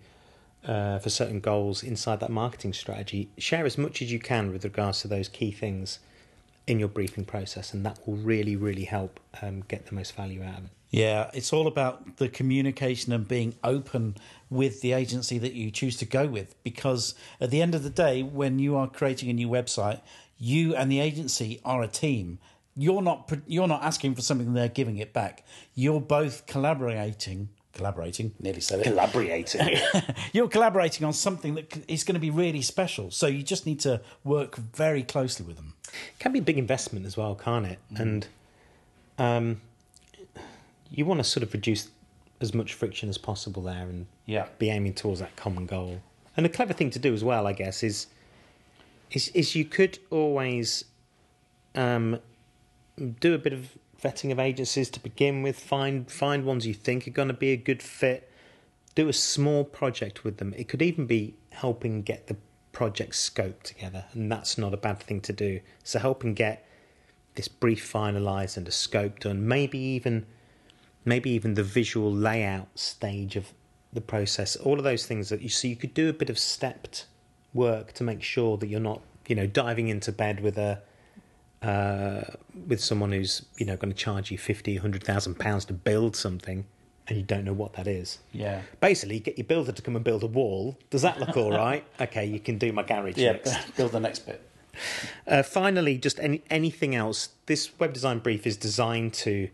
uh, 0.66 1.00
for 1.00 1.10
certain 1.10 1.40
goals 1.40 1.84
inside 1.84 2.20
that 2.20 2.30
marketing 2.30 2.74
strategy? 2.74 3.30
Share 3.38 3.66
as 3.66 3.78
much 3.78 4.02
as 4.02 4.12
you 4.12 4.20
can 4.20 4.52
with 4.52 4.64
regards 4.64 5.02
to 5.02 5.08
those 5.08 5.28
key 5.28 5.52
things 5.52 6.00
in 6.68 6.80
your 6.80 6.88
briefing 6.88 7.26
process, 7.26 7.74
and 7.74 7.86
that 7.86 8.00
will 8.06 8.18
really, 8.18 8.56
really 8.56 8.86
help 8.86 9.20
um, 9.42 9.62
get 9.68 9.88
the 9.88 9.96
most 9.96 10.16
value 10.16 10.44
out 10.44 10.60
of 10.60 10.66
it. 10.66 10.72
Yeah, 10.92 11.32
it's 11.34 11.54
all 11.54 11.68
about 11.68 12.18
the 12.18 12.28
communication 12.28 13.14
and 13.14 13.26
being 13.26 13.56
open 13.64 14.16
with 14.50 14.82
the 14.82 14.92
agency 14.92 15.38
that 15.38 15.54
you 15.54 15.72
choose 15.72 15.96
to 15.98 16.06
go 16.06 16.28
with. 16.28 16.62
Because 16.64 17.16
at 17.40 17.50
the 17.50 17.62
end 17.62 17.74
of 17.74 17.84
the 17.84 17.90
day, 17.90 18.24
when 18.24 18.60
you 18.60 18.76
are 18.76 18.88
creating 18.88 19.30
a 19.30 19.34
new 19.34 19.48
website, 19.48 20.02
you 20.38 20.76
and 20.76 20.92
the 20.92 21.00
agency 21.00 21.62
are 21.64 21.82
a 21.82 21.88
team. 21.88 22.40
You're 22.76 23.02
not 23.02 23.32
you're 23.48 23.68
not 23.68 23.84
asking 23.84 24.16
for 24.16 24.22
something; 24.22 24.54
they're 24.54 24.70
giving 24.70 24.98
it 24.98 25.14
back. 25.14 25.46
You're 25.76 26.02
both 26.02 26.46
collaborating 26.46 27.50
collaborating, 27.74 28.34
nearly 28.40 28.62
said 28.62 28.82
it. 28.82 28.84
Collaborating. 28.84 29.78
You're 30.34 30.48
collaborating 30.48 31.06
on 31.06 31.14
something 31.14 31.56
that 31.56 31.90
is 31.90 32.04
going 32.04 32.16
to 32.16 32.20
be 32.20 32.30
really 32.30 32.62
special. 32.62 33.12
So 33.12 33.28
you 33.28 33.44
just 33.44 33.66
need 33.66 33.80
to 33.82 34.02
work 34.24 34.58
very 34.58 35.04
closely 35.04 35.46
with 35.46 35.56
them. 35.56 35.74
It 35.88 36.20
can 36.20 36.32
be 36.32 36.40
a 36.40 36.44
big 36.44 36.58
investment 36.58 37.06
as 37.06 37.18
well, 37.18 37.36
can't 37.36 37.66
it? 37.66 37.80
Mm. 37.94 38.00
And 38.00 38.28
um, 39.18 39.62
you 40.90 41.06
want 41.06 41.20
to 41.20 41.24
sort 41.24 41.44
of 41.44 41.54
reduce 41.54 41.90
as 42.40 42.54
much 42.54 42.74
friction 42.74 43.08
as 43.10 43.18
possible 43.18 43.64
there 43.64 43.84
and 43.84 44.08
yeah. 44.26 44.48
be 44.58 44.70
aiming 44.70 44.94
towards 44.94 45.20
that 45.20 45.36
common 45.36 45.66
goal. 45.66 46.02
And 46.36 46.46
a 46.46 46.50
clever 46.50 46.74
thing 46.74 46.90
to 46.92 47.00
do 47.00 47.14
as 47.14 47.24
well, 47.24 47.48
I 47.48 47.54
guess, 47.54 47.84
is 47.84 48.08
is, 49.12 49.28
is 49.30 49.56
you 49.56 49.66
could 49.66 50.00
always 50.10 50.86
um, 51.76 52.20
do 52.98 53.34
a 53.34 53.38
bit 53.38 53.54
of 53.54 53.78
vetting 54.02 54.32
of 54.32 54.40
agencies 54.40 54.90
to 54.92 55.00
begin 55.00 55.42
with. 55.42 55.60
Find 55.60 56.10
find 56.12 56.46
ones 56.46 56.66
you 56.66 56.74
think 56.74 57.08
are 57.08 57.12
going 57.12 57.28
to 57.28 57.34
be 57.34 57.52
a 57.52 57.58
good 57.58 57.82
fit. 57.82 58.32
Do 58.96 59.08
a 59.08 59.14
small 59.14 59.64
project 59.64 60.24
with 60.24 60.38
them. 60.38 60.54
It 60.58 60.68
could 60.68 60.82
even 60.82 61.06
be 61.06 61.36
helping 61.52 62.02
get 62.02 62.28
the 62.28 62.36
project 62.72 63.16
scope 63.16 63.64
together, 63.64 64.06
and 64.14 64.32
that's 64.32 64.58
not 64.58 64.74
a 64.74 64.78
bad 64.78 65.00
thing 65.00 65.22
to 65.22 65.34
do. 65.34 65.62
So 65.84 66.00
helping 66.00 66.34
get 66.34 66.68
this 67.36 67.48
brief 67.48 67.92
finalized 67.92 68.58
and 68.58 68.68
a 68.68 68.72
scope 68.72 69.20
done. 69.20 69.48
Maybe 69.48 69.80
even 69.80 70.26
maybe 71.06 71.32
even 71.32 71.56
the 71.56 71.64
visual 71.64 72.14
layout 72.14 72.78
stage 72.78 73.36
of 73.36 73.54
the 73.94 74.02
process, 74.02 74.56
all 74.56 74.78
of 74.78 74.84
those 74.84 75.06
things 75.06 75.30
that 75.30 75.42
you 75.42 75.50
so 75.50 75.68
you 75.68 75.76
could 75.76 75.94
do 75.94 76.10
a 76.10 76.14
bit 76.14 76.30
of 76.30 76.38
stepped 76.38 77.06
work 77.54 77.92
to 77.94 78.04
make 78.04 78.22
sure 78.24 78.58
that 78.58 78.68
you're 78.68 78.80
not, 78.80 79.02
you 79.28 79.36
know, 79.36 79.48
diving 79.48 79.88
into 79.88 80.12
bed 80.12 80.40
with 80.40 80.58
a 80.58 80.82
uh, 81.62 82.22
with 82.68 82.82
someone 82.82 83.12
who's 83.12 83.46
you 83.58 83.66
know 83.66 83.76
going 83.78 83.92
to 83.94 83.98
charge 83.98 84.32
you 84.32 84.38
fifty, 84.38 84.78
hundred 84.78 85.04
thousand 85.04 85.36
pounds 85.40 85.66
to 85.66 85.74
build 85.74 86.16
something, 86.16 86.66
and 87.08 87.18
you 87.18 87.24
don't 87.24 87.44
know 87.46 87.54
what 87.54 87.74
that 87.74 87.88
is. 87.88 88.20
Yeah. 88.32 88.62
Basically, 88.80 89.20
get 89.20 89.38
your 89.38 89.46
builder 89.46 89.72
to 89.72 89.82
come 89.82 89.96
and 89.96 90.04
build 90.06 90.24
a 90.24 90.28
wall. 90.28 90.78
Does 90.90 91.02
that 91.04 91.20
look 91.20 91.36
all 91.38 91.52
right? 91.52 91.84
Okay, 92.02 92.26
you 92.26 92.40
can 92.40 92.58
do 92.58 92.72
my 92.72 92.84
garage 92.84 93.18
Yeah. 93.18 93.34
next. 93.34 93.76
Build 93.78 93.92
the 93.92 94.00
next 94.00 94.20
bit. 94.26 94.42
Uh, 95.28 95.44
finally, 95.44 95.98
just 95.98 96.20
any 96.20 96.42
anything 96.50 96.96
else. 96.96 97.30
This 97.46 97.78
web 97.80 97.94
design 97.94 98.20
brief 98.20 98.48
is 98.48 98.58
designed 98.58 99.14
to 99.16 99.50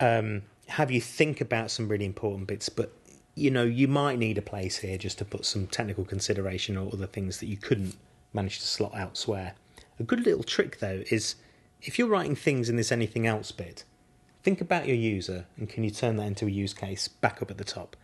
um, 0.00 0.42
have 0.68 0.90
you 0.90 1.00
think 1.00 1.40
about 1.40 1.70
some 1.70 1.88
really 1.88 2.04
important 2.06 2.46
bits, 2.46 2.68
but 2.68 2.92
you 3.34 3.50
know 3.50 3.64
you 3.64 3.88
might 3.88 4.18
need 4.18 4.38
a 4.38 4.42
place 4.42 4.78
here 4.78 4.96
just 4.96 5.18
to 5.18 5.24
put 5.24 5.44
some 5.44 5.66
technical 5.66 6.04
consideration 6.04 6.76
or 6.76 6.90
other 6.92 7.06
things 7.06 7.38
that 7.40 7.46
you 7.46 7.56
couldn't 7.56 7.96
manage 8.32 8.60
to 8.60 8.66
slot 8.66 8.92
elsewhere. 8.96 9.54
A 9.98 10.02
good 10.02 10.24
little 10.24 10.42
trick 10.42 10.78
though 10.78 11.02
is 11.10 11.36
if 11.82 11.98
you're 11.98 12.08
writing 12.08 12.36
things 12.36 12.68
in 12.68 12.76
this 12.76 12.92
anything 12.92 13.26
else 13.26 13.52
bit, 13.52 13.84
think 14.42 14.60
about 14.60 14.86
your 14.86 14.96
user 14.96 15.46
and 15.56 15.68
can 15.68 15.84
you 15.84 15.90
turn 15.90 16.16
that 16.16 16.26
into 16.26 16.46
a 16.46 16.50
use 16.50 16.74
case 16.74 17.08
back 17.08 17.42
up 17.42 17.50
at 17.50 17.58
the 17.58 17.64
top. 17.64 17.96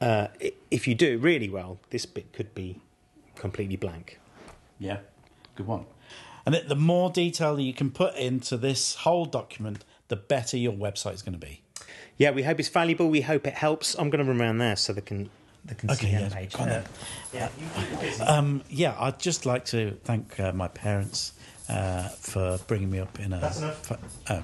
Uh, 0.00 0.28
if 0.70 0.88
you 0.88 0.94
do 0.94 1.12
it 1.12 1.16
really 1.16 1.48
well, 1.48 1.78
this 1.90 2.06
bit 2.06 2.32
could 2.32 2.54
be 2.54 2.80
completely 3.36 3.76
blank. 3.76 4.18
Yeah, 4.78 4.98
good 5.54 5.66
one. 5.66 5.86
And 6.44 6.56
the 6.66 6.74
more 6.74 7.10
detail 7.10 7.54
that 7.56 7.62
you 7.62 7.72
can 7.72 7.90
put 7.90 8.16
into 8.16 8.56
this 8.56 8.96
whole 8.96 9.26
document, 9.26 9.84
the 10.08 10.16
better 10.16 10.56
your 10.56 10.72
website 10.72 11.14
is 11.14 11.22
going 11.22 11.38
to 11.38 11.46
be. 11.46 11.62
Yeah, 12.16 12.32
we 12.32 12.42
hope 12.42 12.58
it's 12.58 12.68
valuable. 12.68 13.08
We 13.08 13.20
hope 13.20 13.46
it 13.46 13.54
helps. 13.54 13.94
I'm 13.94 14.10
going 14.10 14.24
to 14.24 14.30
run 14.30 14.40
around 14.40 14.58
there 14.58 14.76
so 14.76 14.92
they 14.92 15.00
can 15.00 15.30
they 15.64 15.74
can 15.74 15.90
Okay, 15.90 16.06
the 16.14 16.20
yeah, 16.22 16.28
page. 16.28 16.52
go 16.54 16.62
on 16.62 16.68
then. 16.68 16.84
yeah, 17.32 17.48
you 17.58 17.66
keep 17.74 17.92
it 17.92 18.00
busy. 18.00 18.22
Um, 18.22 18.62
yeah, 18.68 18.96
I'd 18.98 19.18
just 19.20 19.46
like 19.46 19.64
to 19.66 19.92
thank 20.04 20.38
uh, 20.40 20.52
my 20.52 20.68
parents 20.68 21.32
uh, 21.68 22.08
for 22.08 22.58
bringing 22.66 22.90
me 22.90 22.98
up 22.98 23.18
in 23.20 23.32
a. 23.32 23.38
That's 23.40 23.58
enough. 23.58 23.86
for- 23.86 23.98
oh, 24.30 24.42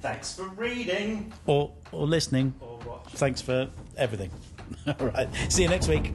Thanks 0.00 0.34
for 0.34 0.48
reading 0.48 1.32
or 1.46 1.72
or 1.92 2.06
listening. 2.06 2.52
or 2.60 2.78
watching. 2.86 3.16
Thanks 3.16 3.40
for 3.40 3.70
everything. 3.96 4.30
All 4.86 5.06
right. 5.06 5.28
See 5.48 5.62
you 5.62 5.68
next 5.68 5.88
week. 5.88 6.14